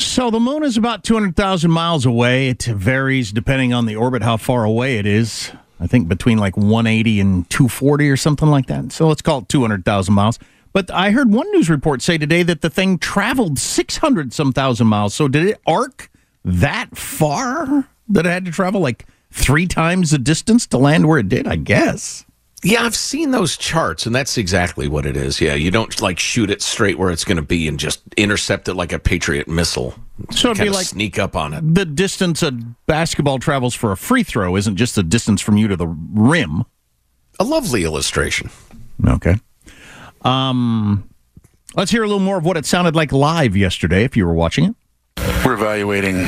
So 0.00 0.30
the 0.30 0.40
moon 0.40 0.64
is 0.64 0.78
about 0.78 1.04
200,000 1.04 1.70
miles 1.70 2.06
away. 2.06 2.48
It 2.48 2.64
varies 2.64 3.32
depending 3.32 3.74
on 3.74 3.84
the 3.84 3.96
orbit, 3.96 4.22
how 4.22 4.38
far 4.38 4.64
away 4.64 4.96
it 4.98 5.04
is. 5.04 5.52
I 5.78 5.86
think 5.86 6.08
between 6.08 6.38
like 6.38 6.56
180 6.56 7.20
and 7.20 7.48
240 7.50 8.08
or 8.08 8.16
something 8.16 8.48
like 8.48 8.66
that. 8.66 8.92
So 8.92 9.06
let's 9.06 9.20
call 9.20 9.40
it 9.40 9.48
200,000 9.50 10.14
miles. 10.14 10.38
But 10.72 10.90
I 10.90 11.10
heard 11.10 11.30
one 11.30 11.50
news 11.52 11.68
report 11.68 12.00
say 12.00 12.16
today 12.16 12.42
that 12.44 12.62
the 12.62 12.70
thing 12.70 12.98
traveled 12.98 13.58
600 13.58 14.32
some 14.32 14.52
thousand 14.52 14.86
miles. 14.86 15.14
So 15.14 15.28
did 15.28 15.46
it 15.46 15.60
arc 15.66 16.10
that 16.44 16.96
far 16.96 17.88
that 18.08 18.26
it 18.26 18.30
had 18.30 18.46
to 18.46 18.50
travel 18.50 18.80
like 18.80 19.06
three 19.30 19.66
times 19.66 20.12
the 20.12 20.18
distance 20.18 20.66
to 20.68 20.78
land 20.78 21.08
where 21.08 21.18
it 21.18 21.28
did? 21.28 21.46
I 21.46 21.56
guess. 21.56 22.24
Yeah, 22.62 22.84
I've 22.84 22.96
seen 22.96 23.30
those 23.30 23.56
charts, 23.56 24.04
and 24.04 24.14
that's 24.14 24.36
exactly 24.36 24.86
what 24.86 25.06
it 25.06 25.16
is. 25.16 25.40
Yeah, 25.40 25.54
you 25.54 25.70
don't 25.70 25.98
like 26.02 26.18
shoot 26.18 26.50
it 26.50 26.60
straight 26.60 26.98
where 26.98 27.10
it's 27.10 27.24
going 27.24 27.36
to 27.36 27.42
be 27.42 27.66
and 27.66 27.78
just 27.78 28.02
intercept 28.18 28.68
it 28.68 28.74
like 28.74 28.92
a 28.92 28.98
Patriot 28.98 29.48
missile. 29.48 29.94
So 30.30 30.50
it'd 30.50 30.62
be 30.62 30.68
like 30.68 30.84
sneak 30.84 31.18
up 31.18 31.36
on 31.36 31.54
it. 31.54 31.74
The 31.74 31.86
distance 31.86 32.42
a 32.42 32.52
basketball 32.86 33.38
travels 33.38 33.74
for 33.74 33.92
a 33.92 33.96
free 33.96 34.22
throw 34.22 34.56
isn't 34.56 34.76
just 34.76 34.94
the 34.94 35.02
distance 35.02 35.40
from 35.40 35.56
you 35.56 35.68
to 35.68 35.76
the 35.76 35.86
rim. 35.86 36.64
A 37.38 37.44
lovely 37.44 37.84
illustration. 37.84 38.50
Okay. 39.06 39.36
Um, 40.22 41.08
let's 41.74 41.90
hear 41.90 42.02
a 42.02 42.06
little 42.06 42.20
more 42.20 42.36
of 42.36 42.44
what 42.44 42.58
it 42.58 42.66
sounded 42.66 42.94
like 42.94 43.10
live 43.10 43.56
yesterday. 43.56 44.04
If 44.04 44.18
you 44.18 44.26
were 44.26 44.34
watching 44.34 44.64
it. 44.66 44.74
We're 45.46 45.54
evaluating 45.54 46.26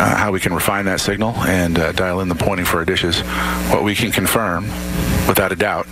uh, 0.00 0.16
how 0.16 0.32
we 0.32 0.40
can 0.40 0.54
refine 0.54 0.86
that 0.86 0.98
signal 0.98 1.34
and 1.44 1.78
uh, 1.78 1.92
dial 1.92 2.20
in 2.20 2.28
the 2.28 2.34
pointing 2.34 2.64
for 2.64 2.78
our 2.78 2.86
dishes. 2.86 3.20
What 3.70 3.84
we 3.84 3.94
can 3.94 4.10
confirm, 4.10 4.64
without 5.28 5.52
a 5.52 5.56
doubt, 5.56 5.86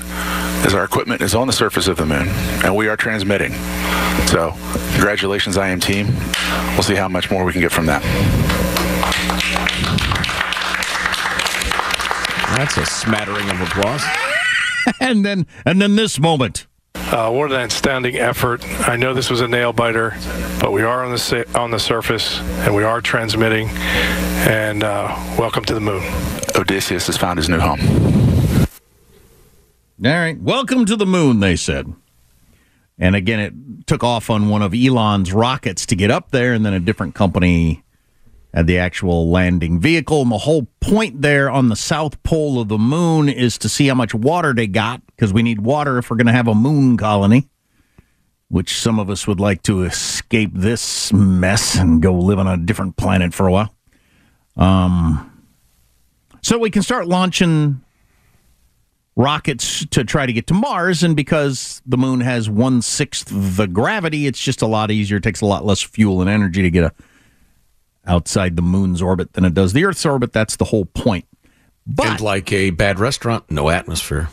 is 0.66 0.74
our 0.74 0.82
equipment 0.82 1.20
is 1.20 1.34
on 1.34 1.46
the 1.46 1.52
surface 1.52 1.88
of 1.88 1.98
the 1.98 2.06
moon 2.06 2.28
and 2.64 2.74
we 2.74 2.88
are 2.88 2.96
transmitting. 2.96 3.52
So, 4.26 4.54
congratulations, 4.92 5.58
IM 5.58 5.80
team. 5.80 6.06
We'll 6.72 6.82
see 6.82 6.94
how 6.94 7.08
much 7.08 7.30
more 7.30 7.44
we 7.44 7.52
can 7.52 7.60
get 7.60 7.70
from 7.70 7.86
that. 7.86 8.02
That's 12.56 12.78
a 12.78 12.86
smattering 12.86 13.50
of 13.50 13.60
applause. 13.60 14.02
and 15.00 15.24
then, 15.24 15.46
and 15.66 15.82
then 15.82 15.96
this 15.96 16.18
moment. 16.18 16.66
Uh, 17.10 17.30
what 17.30 17.50
an 17.50 17.62
astounding 17.62 18.16
effort! 18.16 18.62
I 18.86 18.96
know 18.96 19.14
this 19.14 19.30
was 19.30 19.40
a 19.40 19.48
nail 19.48 19.72
biter, 19.72 20.14
but 20.60 20.72
we 20.72 20.82
are 20.82 21.06
on 21.06 21.10
the 21.10 21.48
on 21.58 21.70
the 21.70 21.78
surface 21.78 22.38
and 22.38 22.74
we 22.74 22.84
are 22.84 23.00
transmitting. 23.00 23.70
And 24.46 24.84
uh, 24.84 25.16
welcome 25.38 25.64
to 25.64 25.72
the 25.72 25.80
moon. 25.80 26.02
Odysseus 26.54 27.06
has 27.06 27.16
found 27.16 27.38
his 27.38 27.48
new 27.48 27.60
home. 27.60 27.80
All 30.04 30.12
right, 30.12 30.38
welcome 30.38 30.84
to 30.84 30.96
the 30.96 31.06
moon. 31.06 31.40
They 31.40 31.56
said, 31.56 31.90
and 32.98 33.16
again, 33.16 33.40
it 33.40 33.86
took 33.86 34.04
off 34.04 34.28
on 34.28 34.50
one 34.50 34.60
of 34.60 34.74
Elon's 34.74 35.32
rockets 35.32 35.86
to 35.86 35.96
get 35.96 36.10
up 36.10 36.30
there, 36.30 36.52
and 36.52 36.66
then 36.66 36.74
a 36.74 36.80
different 36.80 37.14
company 37.14 37.84
had 38.52 38.66
the 38.66 38.76
actual 38.76 39.30
landing 39.30 39.80
vehicle. 39.80 40.20
And 40.20 40.30
the 40.30 40.36
whole 40.36 40.66
point 40.80 41.22
there 41.22 41.48
on 41.48 41.70
the 41.70 41.76
south 41.76 42.22
pole 42.22 42.60
of 42.60 42.68
the 42.68 42.76
moon 42.76 43.30
is 43.30 43.56
to 43.58 43.68
see 43.70 43.88
how 43.88 43.94
much 43.94 44.12
water 44.12 44.52
they 44.52 44.66
got, 44.66 45.00
because 45.18 45.32
we 45.32 45.42
need 45.42 45.60
water 45.60 45.98
if 45.98 46.10
we're 46.10 46.16
going 46.16 46.28
to 46.28 46.32
have 46.32 46.46
a 46.46 46.54
moon 46.54 46.96
colony, 46.96 47.48
which 48.46 48.78
some 48.78 49.00
of 49.00 49.10
us 49.10 49.26
would 49.26 49.40
like 49.40 49.64
to 49.64 49.82
escape 49.82 50.52
this 50.54 51.12
mess 51.12 51.74
and 51.74 52.00
go 52.00 52.14
live 52.14 52.38
on 52.38 52.46
a 52.46 52.56
different 52.56 52.96
planet 52.96 53.34
for 53.34 53.48
a 53.48 53.52
while. 53.52 53.74
Um, 54.56 55.44
so 56.40 56.56
we 56.56 56.70
can 56.70 56.82
start 56.82 57.08
launching 57.08 57.82
rockets 59.16 59.84
to 59.86 60.04
try 60.04 60.24
to 60.24 60.32
get 60.32 60.46
to 60.46 60.54
Mars. 60.54 61.02
And 61.02 61.16
because 61.16 61.82
the 61.84 61.98
moon 61.98 62.20
has 62.20 62.48
one 62.48 62.80
sixth 62.80 63.26
the 63.28 63.66
gravity, 63.66 64.28
it's 64.28 64.40
just 64.40 64.62
a 64.62 64.68
lot 64.68 64.92
easier. 64.92 65.16
It 65.16 65.24
takes 65.24 65.40
a 65.40 65.46
lot 65.46 65.64
less 65.64 65.82
fuel 65.82 66.20
and 66.20 66.30
energy 66.30 66.62
to 66.62 66.70
get 66.70 66.84
a 66.84 66.92
outside 68.06 68.54
the 68.54 68.62
moon's 68.62 69.02
orbit 69.02 69.32
than 69.32 69.44
it 69.44 69.52
does 69.52 69.72
the 69.72 69.84
Earth's 69.84 70.06
orbit. 70.06 70.32
That's 70.32 70.56
the 70.56 70.64
whole 70.64 70.84
point. 70.84 71.26
But, 71.86 72.06
and 72.06 72.20
like 72.20 72.52
a 72.52 72.70
bad 72.70 73.00
restaurant, 73.00 73.50
no 73.50 73.68
atmosphere. 73.68 74.28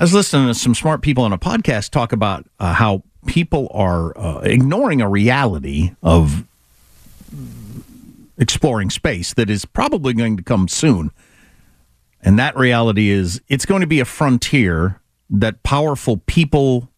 I 0.00 0.02
was 0.02 0.14
listening 0.14 0.46
to 0.46 0.54
some 0.54 0.74
smart 0.74 1.02
people 1.02 1.24
on 1.24 1.32
a 1.34 1.36
podcast 1.36 1.90
talk 1.90 2.12
about 2.12 2.46
uh, 2.58 2.72
how 2.72 3.02
people 3.26 3.68
are 3.70 4.16
uh, 4.16 4.38
ignoring 4.38 5.02
a 5.02 5.08
reality 5.10 5.94
of 6.02 6.46
exploring 8.38 8.88
space 8.88 9.34
that 9.34 9.50
is 9.50 9.66
probably 9.66 10.14
going 10.14 10.38
to 10.38 10.42
come 10.42 10.68
soon. 10.68 11.10
And 12.22 12.38
that 12.38 12.56
reality 12.56 13.10
is 13.10 13.42
it's 13.48 13.66
going 13.66 13.82
to 13.82 13.86
be 13.86 14.00
a 14.00 14.06
frontier 14.06 15.02
that 15.28 15.62
powerful 15.64 16.16
people, 16.24 16.88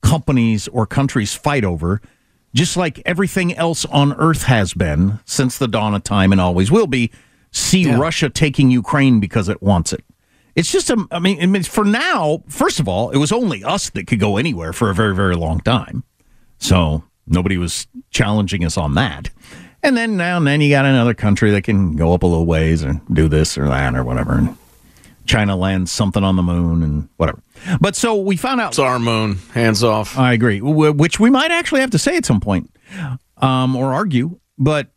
companies, 0.00 0.68
or 0.68 0.86
countries 0.86 1.34
fight 1.34 1.64
over 1.64 2.00
just 2.54 2.76
like 2.76 3.02
everything 3.04 3.56
else 3.56 3.84
on 3.86 4.12
earth 4.12 4.44
has 4.44 4.72
been 4.72 5.18
since 5.24 5.58
the 5.58 5.66
dawn 5.66 5.96
of 5.96 6.04
time 6.04 6.30
and 6.30 6.40
always 6.40 6.70
will 6.70 6.86
be, 6.86 7.10
see 7.50 7.86
yeah. 7.86 7.98
Russia 7.98 8.30
taking 8.30 8.70
Ukraine 8.70 9.18
because 9.18 9.48
it 9.48 9.60
wants 9.60 9.92
it. 9.92 10.04
It's 10.60 10.70
just, 10.70 10.90
a, 10.90 11.06
I 11.10 11.20
mean, 11.20 11.42
I 11.42 11.46
mean, 11.46 11.62
for 11.62 11.86
now, 11.86 12.42
first 12.46 12.80
of 12.80 12.86
all, 12.86 13.08
it 13.12 13.16
was 13.16 13.32
only 13.32 13.64
us 13.64 13.88
that 13.90 14.06
could 14.06 14.20
go 14.20 14.36
anywhere 14.36 14.74
for 14.74 14.90
a 14.90 14.94
very, 14.94 15.14
very 15.14 15.34
long 15.34 15.60
time. 15.60 16.04
So 16.58 17.02
nobody 17.26 17.56
was 17.56 17.86
challenging 18.10 18.62
us 18.66 18.76
on 18.76 18.92
that. 18.94 19.30
And 19.82 19.96
then 19.96 20.18
now 20.18 20.36
and 20.36 20.46
then 20.46 20.60
you 20.60 20.68
got 20.68 20.84
another 20.84 21.14
country 21.14 21.50
that 21.52 21.62
can 21.62 21.96
go 21.96 22.12
up 22.12 22.22
a 22.24 22.26
little 22.26 22.44
ways 22.44 22.82
and 22.82 23.00
do 23.10 23.26
this 23.26 23.56
or 23.56 23.68
that 23.68 23.94
or 23.94 24.04
whatever. 24.04 24.36
And 24.36 24.54
China 25.24 25.56
lands 25.56 25.90
something 25.90 26.22
on 26.22 26.36
the 26.36 26.42
moon 26.42 26.82
and 26.82 27.08
whatever. 27.16 27.40
But 27.80 27.96
so 27.96 28.16
we 28.16 28.36
found 28.36 28.60
out 28.60 28.72
it's 28.72 28.78
our 28.78 28.98
moon. 28.98 29.36
Hands 29.54 29.82
off. 29.82 30.18
I 30.18 30.34
agree. 30.34 30.60
Which 30.60 31.18
we 31.18 31.30
might 31.30 31.50
actually 31.52 31.80
have 31.80 31.90
to 31.92 31.98
say 31.98 32.18
at 32.18 32.26
some 32.26 32.40
point, 32.40 32.70
um, 33.38 33.76
or 33.76 33.94
argue. 33.94 34.38
But 34.58 34.88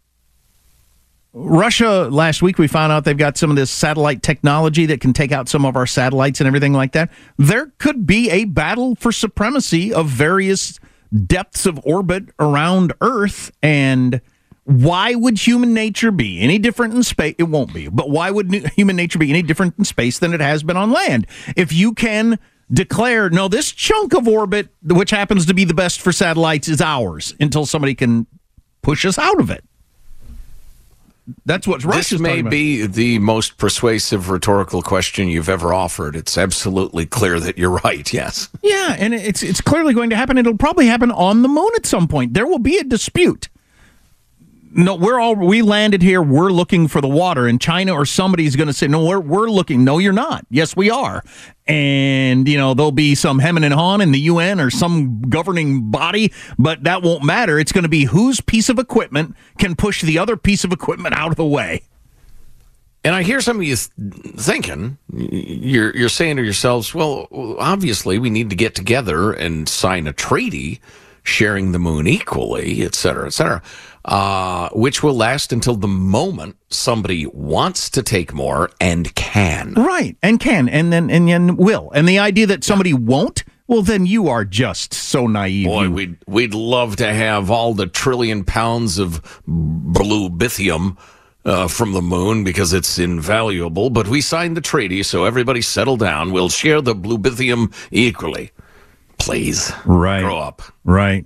Russia, 1.33 2.07
last 2.11 2.43
week 2.43 2.59
we 2.59 2.67
found 2.67 2.91
out 2.91 3.05
they've 3.05 3.17
got 3.17 3.37
some 3.37 3.49
of 3.49 3.55
this 3.55 3.71
satellite 3.71 4.21
technology 4.21 4.85
that 4.85 5.01
can 5.01 5.13
take 5.13 5.31
out 5.31 5.49
some 5.49 5.65
of 5.65 5.75
our 5.75 5.87
satellites 5.87 6.39
and 6.39 6.47
everything 6.47 6.73
like 6.73 6.91
that. 6.91 7.11
There 7.37 7.73
could 7.79 8.05
be 8.05 8.29
a 8.29 8.45
battle 8.45 8.95
for 8.95 9.11
supremacy 9.11 9.91
of 9.91 10.07
various 10.07 10.79
depths 11.25 11.65
of 11.65 11.79
orbit 11.83 12.25
around 12.39 12.93
Earth. 13.01 13.51
And 13.63 14.21
why 14.65 15.15
would 15.15 15.39
human 15.39 15.73
nature 15.73 16.11
be 16.11 16.39
any 16.39 16.59
different 16.59 16.93
in 16.93 17.01
space? 17.01 17.35
It 17.39 17.43
won't 17.43 17.73
be. 17.73 17.87
But 17.87 18.11
why 18.11 18.29
would 18.29 18.53
human 18.75 18.95
nature 18.95 19.17
be 19.17 19.31
any 19.31 19.41
different 19.41 19.73
in 19.79 19.85
space 19.85 20.19
than 20.19 20.35
it 20.35 20.39
has 20.39 20.61
been 20.61 20.77
on 20.77 20.91
land? 20.91 21.25
If 21.55 21.73
you 21.73 21.93
can 21.93 22.37
declare, 22.71 23.31
no, 23.31 23.47
this 23.47 23.71
chunk 23.71 24.13
of 24.13 24.27
orbit, 24.27 24.69
which 24.83 25.09
happens 25.09 25.47
to 25.47 25.55
be 25.55 25.65
the 25.65 25.73
best 25.73 25.99
for 25.99 26.11
satellites, 26.11 26.67
is 26.67 26.79
ours 26.79 27.33
until 27.39 27.65
somebody 27.65 27.95
can 27.95 28.27
push 28.83 29.03
us 29.03 29.17
out 29.17 29.39
of 29.39 29.49
it. 29.49 29.63
That's 31.45 31.67
what 31.67 31.83
Russia's 31.83 32.09
This 32.09 32.21
may 32.21 32.41
be 32.41 32.85
the 32.85 33.19
most 33.19 33.57
persuasive 33.57 34.29
rhetorical 34.29 34.81
question 34.81 35.29
you've 35.29 35.49
ever 35.49 35.73
offered. 35.73 36.15
It's 36.15 36.37
absolutely 36.37 37.05
clear 37.05 37.39
that 37.39 37.57
you're 37.57 37.79
right. 37.83 38.11
Yes. 38.11 38.49
Yeah, 38.61 38.95
and 38.99 39.13
it's 39.13 39.41
it's 39.41 39.61
clearly 39.61 39.93
going 39.93 40.09
to 40.09 40.15
happen. 40.15 40.37
It'll 40.37 40.57
probably 40.57 40.87
happen 40.87 41.11
on 41.11 41.41
the 41.41 41.47
moon 41.47 41.69
at 41.75 41.85
some 41.85 42.07
point. 42.07 42.33
There 42.33 42.47
will 42.47 42.59
be 42.59 42.77
a 42.77 42.83
dispute. 42.83 43.49
No, 44.75 44.95
we're 44.95 45.19
all 45.19 45.35
we 45.35 45.61
landed 45.61 46.01
here. 46.01 46.21
We're 46.21 46.49
looking 46.49 46.87
for 46.87 46.99
the 46.99 47.07
water, 47.07 47.47
and 47.47 47.61
China 47.61 47.93
or 47.93 48.05
somebody's 48.05 48.55
going 48.55 48.67
to 48.67 48.73
say, 48.73 48.87
"No, 48.87 49.05
we're 49.05 49.19
we're 49.19 49.49
looking." 49.49 49.83
No, 49.83 49.99
you're 49.99 50.13
not. 50.13 50.45
Yes, 50.49 50.75
we 50.75 50.89
are. 50.89 51.23
And 51.67 52.47
you 52.47 52.57
know 52.57 52.73
there'll 52.73 52.91
be 52.91 53.13
some 53.13 53.39
hemming 53.39 53.63
and 53.63 53.73
hawing 53.73 54.01
in 54.01 54.11
the 54.11 54.19
UN 54.21 54.59
or 54.59 54.71
some 54.71 55.21
governing 55.21 55.91
body, 55.91 56.33
but 56.57 56.83
that 56.85 57.03
won't 57.03 57.23
matter. 57.23 57.59
It's 57.59 57.71
going 57.71 57.83
to 57.83 57.89
be 57.89 58.05
whose 58.05 58.41
piece 58.41 58.67
of 58.69 58.79
equipment 58.79 59.35
can 59.59 59.75
push 59.75 60.01
the 60.01 60.17
other 60.17 60.35
piece 60.37 60.63
of 60.63 60.71
equipment 60.71 61.15
out 61.15 61.29
of 61.29 61.37
the 61.37 61.45
way. 61.45 61.83
And 63.03 63.13
I 63.13 63.23
hear 63.23 63.41
some 63.41 63.57
of 63.57 63.63
you 63.63 63.75
thinking, 63.75 64.97
you're 65.11 65.95
you're 65.95 66.09
saying 66.09 66.37
to 66.37 66.43
yourselves, 66.43 66.95
well, 66.95 67.27
obviously 67.59 68.17
we 68.17 68.29
need 68.29 68.49
to 68.49 68.55
get 68.55 68.75
together 68.75 69.33
and 69.33 69.69
sign 69.69 70.07
a 70.07 70.13
treaty 70.13 70.81
sharing 71.23 71.71
the 71.73 71.79
moon 71.79 72.07
equally, 72.07 72.83
et 72.83 72.95
cetera, 72.95 73.25
et 73.25 73.33
cetera, 73.33 73.61
uh, 74.05 74.69
which 74.73 75.01
will 75.01 75.15
last 75.15 75.53
until 75.53 75.75
the 75.75 75.87
moment 75.87 76.57
somebody 76.69 77.25
wants 77.27 77.89
to 77.91 78.03
take 78.03 78.33
more 78.33 78.69
and 78.81 79.13
can. 79.15 79.73
Right, 79.73 80.17
and 80.21 80.39
can, 80.39 80.67
and 80.67 80.91
then 80.91 81.09
and 81.09 81.27
then 81.27 81.55
will. 81.55 81.91
And 81.93 82.07
the 82.07 82.19
idea 82.19 82.47
that 82.47 82.63
somebody 82.63 82.93
won't, 82.93 83.43
well, 83.67 83.81
then 83.81 84.05
you 84.05 84.27
are 84.27 84.43
just 84.43 84.93
so 84.93 85.27
naive. 85.27 85.67
Boy, 85.67 85.89
we'd 85.89 86.17
we'd 86.27 86.53
love 86.53 86.97
to 86.97 87.13
have 87.13 87.49
all 87.49 87.73
the 87.73 87.87
trillion 87.87 88.43
pounds 88.43 88.99
of 88.99 89.41
blue 89.47 90.29
bithium 90.29 90.97
uh, 91.45 91.67
from 91.67 91.93
the 91.93 92.01
moon 92.01 92.43
because 92.43 92.73
it's 92.73 92.99
invaluable. 92.99 93.89
But 93.89 94.07
we 94.07 94.19
signed 94.19 94.57
the 94.57 94.61
treaty, 94.61 95.01
so 95.03 95.23
everybody 95.23 95.61
settle 95.61 95.97
down. 95.97 96.31
We'll 96.31 96.49
share 96.49 96.81
the 96.81 96.95
blue 96.95 97.17
bithium 97.17 97.73
equally. 97.91 98.51
Please, 99.17 99.71
right, 99.85 100.21
grow 100.21 100.37
up. 100.37 100.61
Right. 100.83 101.25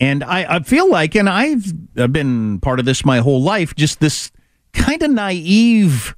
And 0.00 0.24
I, 0.24 0.56
I 0.56 0.60
feel 0.60 0.90
like, 0.90 1.14
and 1.14 1.28
I've, 1.28 1.94
been 1.94 2.60
part 2.60 2.80
of 2.80 2.84
this 2.84 3.04
my 3.04 3.18
whole 3.18 3.42
life, 3.42 3.74
just 3.74 4.00
this 4.00 4.32
kind 4.72 5.02
of 5.02 5.10
naive. 5.10 6.14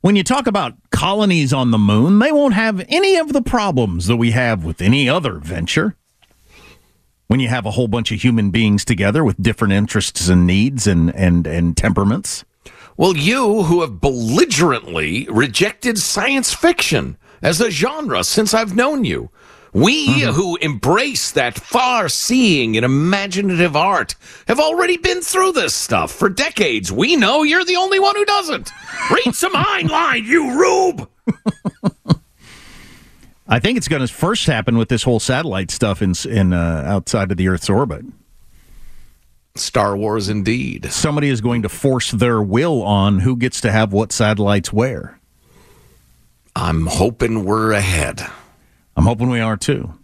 When 0.00 0.16
you 0.16 0.24
talk 0.24 0.46
about 0.46 0.74
colonies 0.90 1.52
on 1.52 1.70
the 1.70 1.78
moon, 1.78 2.18
they 2.18 2.32
won't 2.32 2.54
have 2.54 2.84
any 2.88 3.16
of 3.16 3.32
the 3.32 3.42
problems 3.42 4.06
that 4.06 4.16
we 4.16 4.30
have 4.30 4.64
with 4.64 4.80
any 4.80 5.08
other 5.08 5.34
venture. 5.34 5.96
When 7.26 7.40
you 7.40 7.48
have 7.48 7.66
a 7.66 7.72
whole 7.72 7.88
bunch 7.88 8.10
of 8.10 8.22
human 8.22 8.50
beings 8.50 8.86
together 8.86 9.22
with 9.22 9.42
different 9.42 9.74
interests 9.74 10.28
and 10.28 10.46
needs 10.46 10.86
and, 10.86 11.14
and, 11.14 11.46
and 11.46 11.76
temperaments. 11.76 12.44
Well, 12.96 13.16
you 13.16 13.64
who 13.64 13.82
have 13.82 14.00
belligerently 14.00 15.28
rejected 15.30 15.98
science 15.98 16.54
fiction 16.54 17.18
as 17.42 17.60
a 17.60 17.70
genre 17.70 18.24
since 18.24 18.54
I've 18.54 18.74
known 18.74 19.04
you. 19.04 19.30
We 19.72 20.20
who 20.20 20.56
embrace 20.56 21.30
that 21.32 21.58
far 21.58 22.08
seeing 22.08 22.76
and 22.76 22.84
imaginative 22.84 23.76
art 23.76 24.14
have 24.46 24.58
already 24.58 24.96
been 24.96 25.20
through 25.20 25.52
this 25.52 25.74
stuff 25.74 26.10
for 26.12 26.28
decades. 26.28 26.90
We 26.90 27.16
know 27.16 27.42
you're 27.42 27.64
the 27.64 27.76
only 27.76 28.00
one 28.00 28.16
who 28.16 28.24
doesn't. 28.24 28.70
Read 29.10 29.34
some 29.34 29.52
Heinlein, 29.54 30.24
you 30.24 30.58
rube! 30.58 31.08
I 33.46 33.58
think 33.58 33.78
it's 33.78 33.88
going 33.88 34.06
to 34.06 34.12
first 34.12 34.46
happen 34.46 34.76
with 34.76 34.88
this 34.88 35.02
whole 35.02 35.20
satellite 35.20 35.70
stuff 35.70 36.02
in, 36.02 36.12
in 36.28 36.52
uh, 36.52 36.82
outside 36.86 37.30
of 37.30 37.38
the 37.38 37.48
Earth's 37.48 37.70
orbit. 37.70 38.04
Star 39.54 39.96
Wars, 39.96 40.28
indeed. 40.28 40.92
Somebody 40.92 41.28
is 41.28 41.40
going 41.40 41.62
to 41.62 41.68
force 41.68 42.10
their 42.10 42.40
will 42.42 42.82
on 42.82 43.20
who 43.20 43.36
gets 43.36 43.60
to 43.62 43.72
have 43.72 43.92
what 43.92 44.12
satellites 44.12 44.72
where. 44.72 45.18
I'm 46.54 46.86
hoping 46.86 47.44
we're 47.44 47.72
ahead. 47.72 48.26
I'm 48.98 49.04
hoping 49.04 49.30
we 49.30 49.38
are 49.38 49.56
too. 49.56 49.94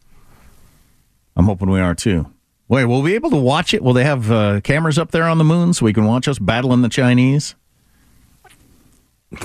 I'm 1.34 1.46
hoping 1.46 1.68
we 1.68 1.80
are 1.80 1.96
too. 1.96 2.30
Wait, 2.68 2.84
will 2.84 3.02
we 3.02 3.10
be 3.10 3.14
able 3.16 3.30
to 3.30 3.36
watch 3.36 3.74
it? 3.74 3.82
Will 3.82 3.92
they 3.92 4.04
have 4.04 4.30
uh, 4.30 4.60
cameras 4.60 5.00
up 5.00 5.10
there 5.10 5.24
on 5.24 5.36
the 5.38 5.44
moon 5.44 5.72
so 5.72 5.84
we 5.84 5.92
can 5.92 6.04
watch 6.04 6.28
us 6.28 6.38
battling 6.38 6.82
the 6.82 6.88
Chinese? 6.88 7.56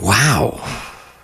Wow. 0.04 0.64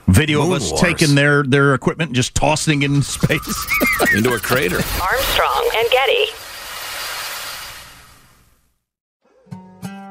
Video 0.07 0.39
Moon 0.41 0.53
of 0.53 0.57
us 0.57 0.71
Wars. 0.71 0.82
taking 0.82 1.13
their, 1.13 1.43
their 1.43 1.76
equipment 1.76 2.09
and 2.09 2.15
just 2.15 2.34
tossing 2.34 2.82
it 2.82 2.89
in 2.89 3.03
space. 3.03 3.67
Into 4.15 4.34
a 4.34 4.39
crater. 4.39 4.78
Armstrong 4.78 5.69
and 5.78 5.88
Getty. 5.91 6.26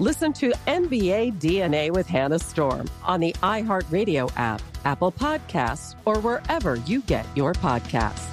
Listen 0.00 0.32
to 0.32 0.50
NBA 0.66 1.34
DNA 1.34 1.92
with 1.92 2.08
Hannah 2.08 2.40
Storm 2.40 2.90
on 3.04 3.20
the 3.20 3.32
iHeartRadio 3.44 4.28
app, 4.34 4.60
Apple 4.84 5.12
Podcasts, 5.12 5.94
or 6.04 6.18
wherever 6.18 6.74
you 6.74 7.00
get 7.02 7.24
your 7.36 7.52
podcasts. 7.52 8.26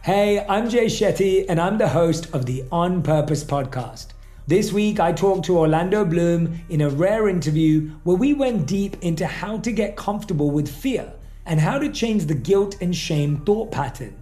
Hey, 0.00 0.46
I'm 0.48 0.70
Jay 0.70 0.86
Shetty, 0.86 1.44
and 1.46 1.60
I'm 1.60 1.76
the 1.76 1.90
host 1.90 2.34
of 2.34 2.46
the 2.46 2.64
On 2.72 3.02
Purpose 3.02 3.44
podcast. 3.44 4.14
This 4.46 4.72
week, 4.72 4.98
I 4.98 5.12
talked 5.12 5.44
to 5.44 5.58
Orlando 5.58 6.06
Bloom 6.06 6.58
in 6.70 6.80
a 6.80 6.88
rare 6.88 7.28
interview 7.28 7.90
where 8.04 8.16
we 8.16 8.32
went 8.32 8.66
deep 8.66 8.96
into 9.02 9.26
how 9.26 9.58
to 9.58 9.70
get 9.70 9.96
comfortable 9.96 10.50
with 10.50 10.74
fear 10.74 11.12
and 11.44 11.60
how 11.60 11.78
to 11.78 11.92
change 11.92 12.24
the 12.24 12.34
guilt 12.34 12.80
and 12.80 12.96
shame 12.96 13.44
thought 13.44 13.70
pattern. 13.70 14.21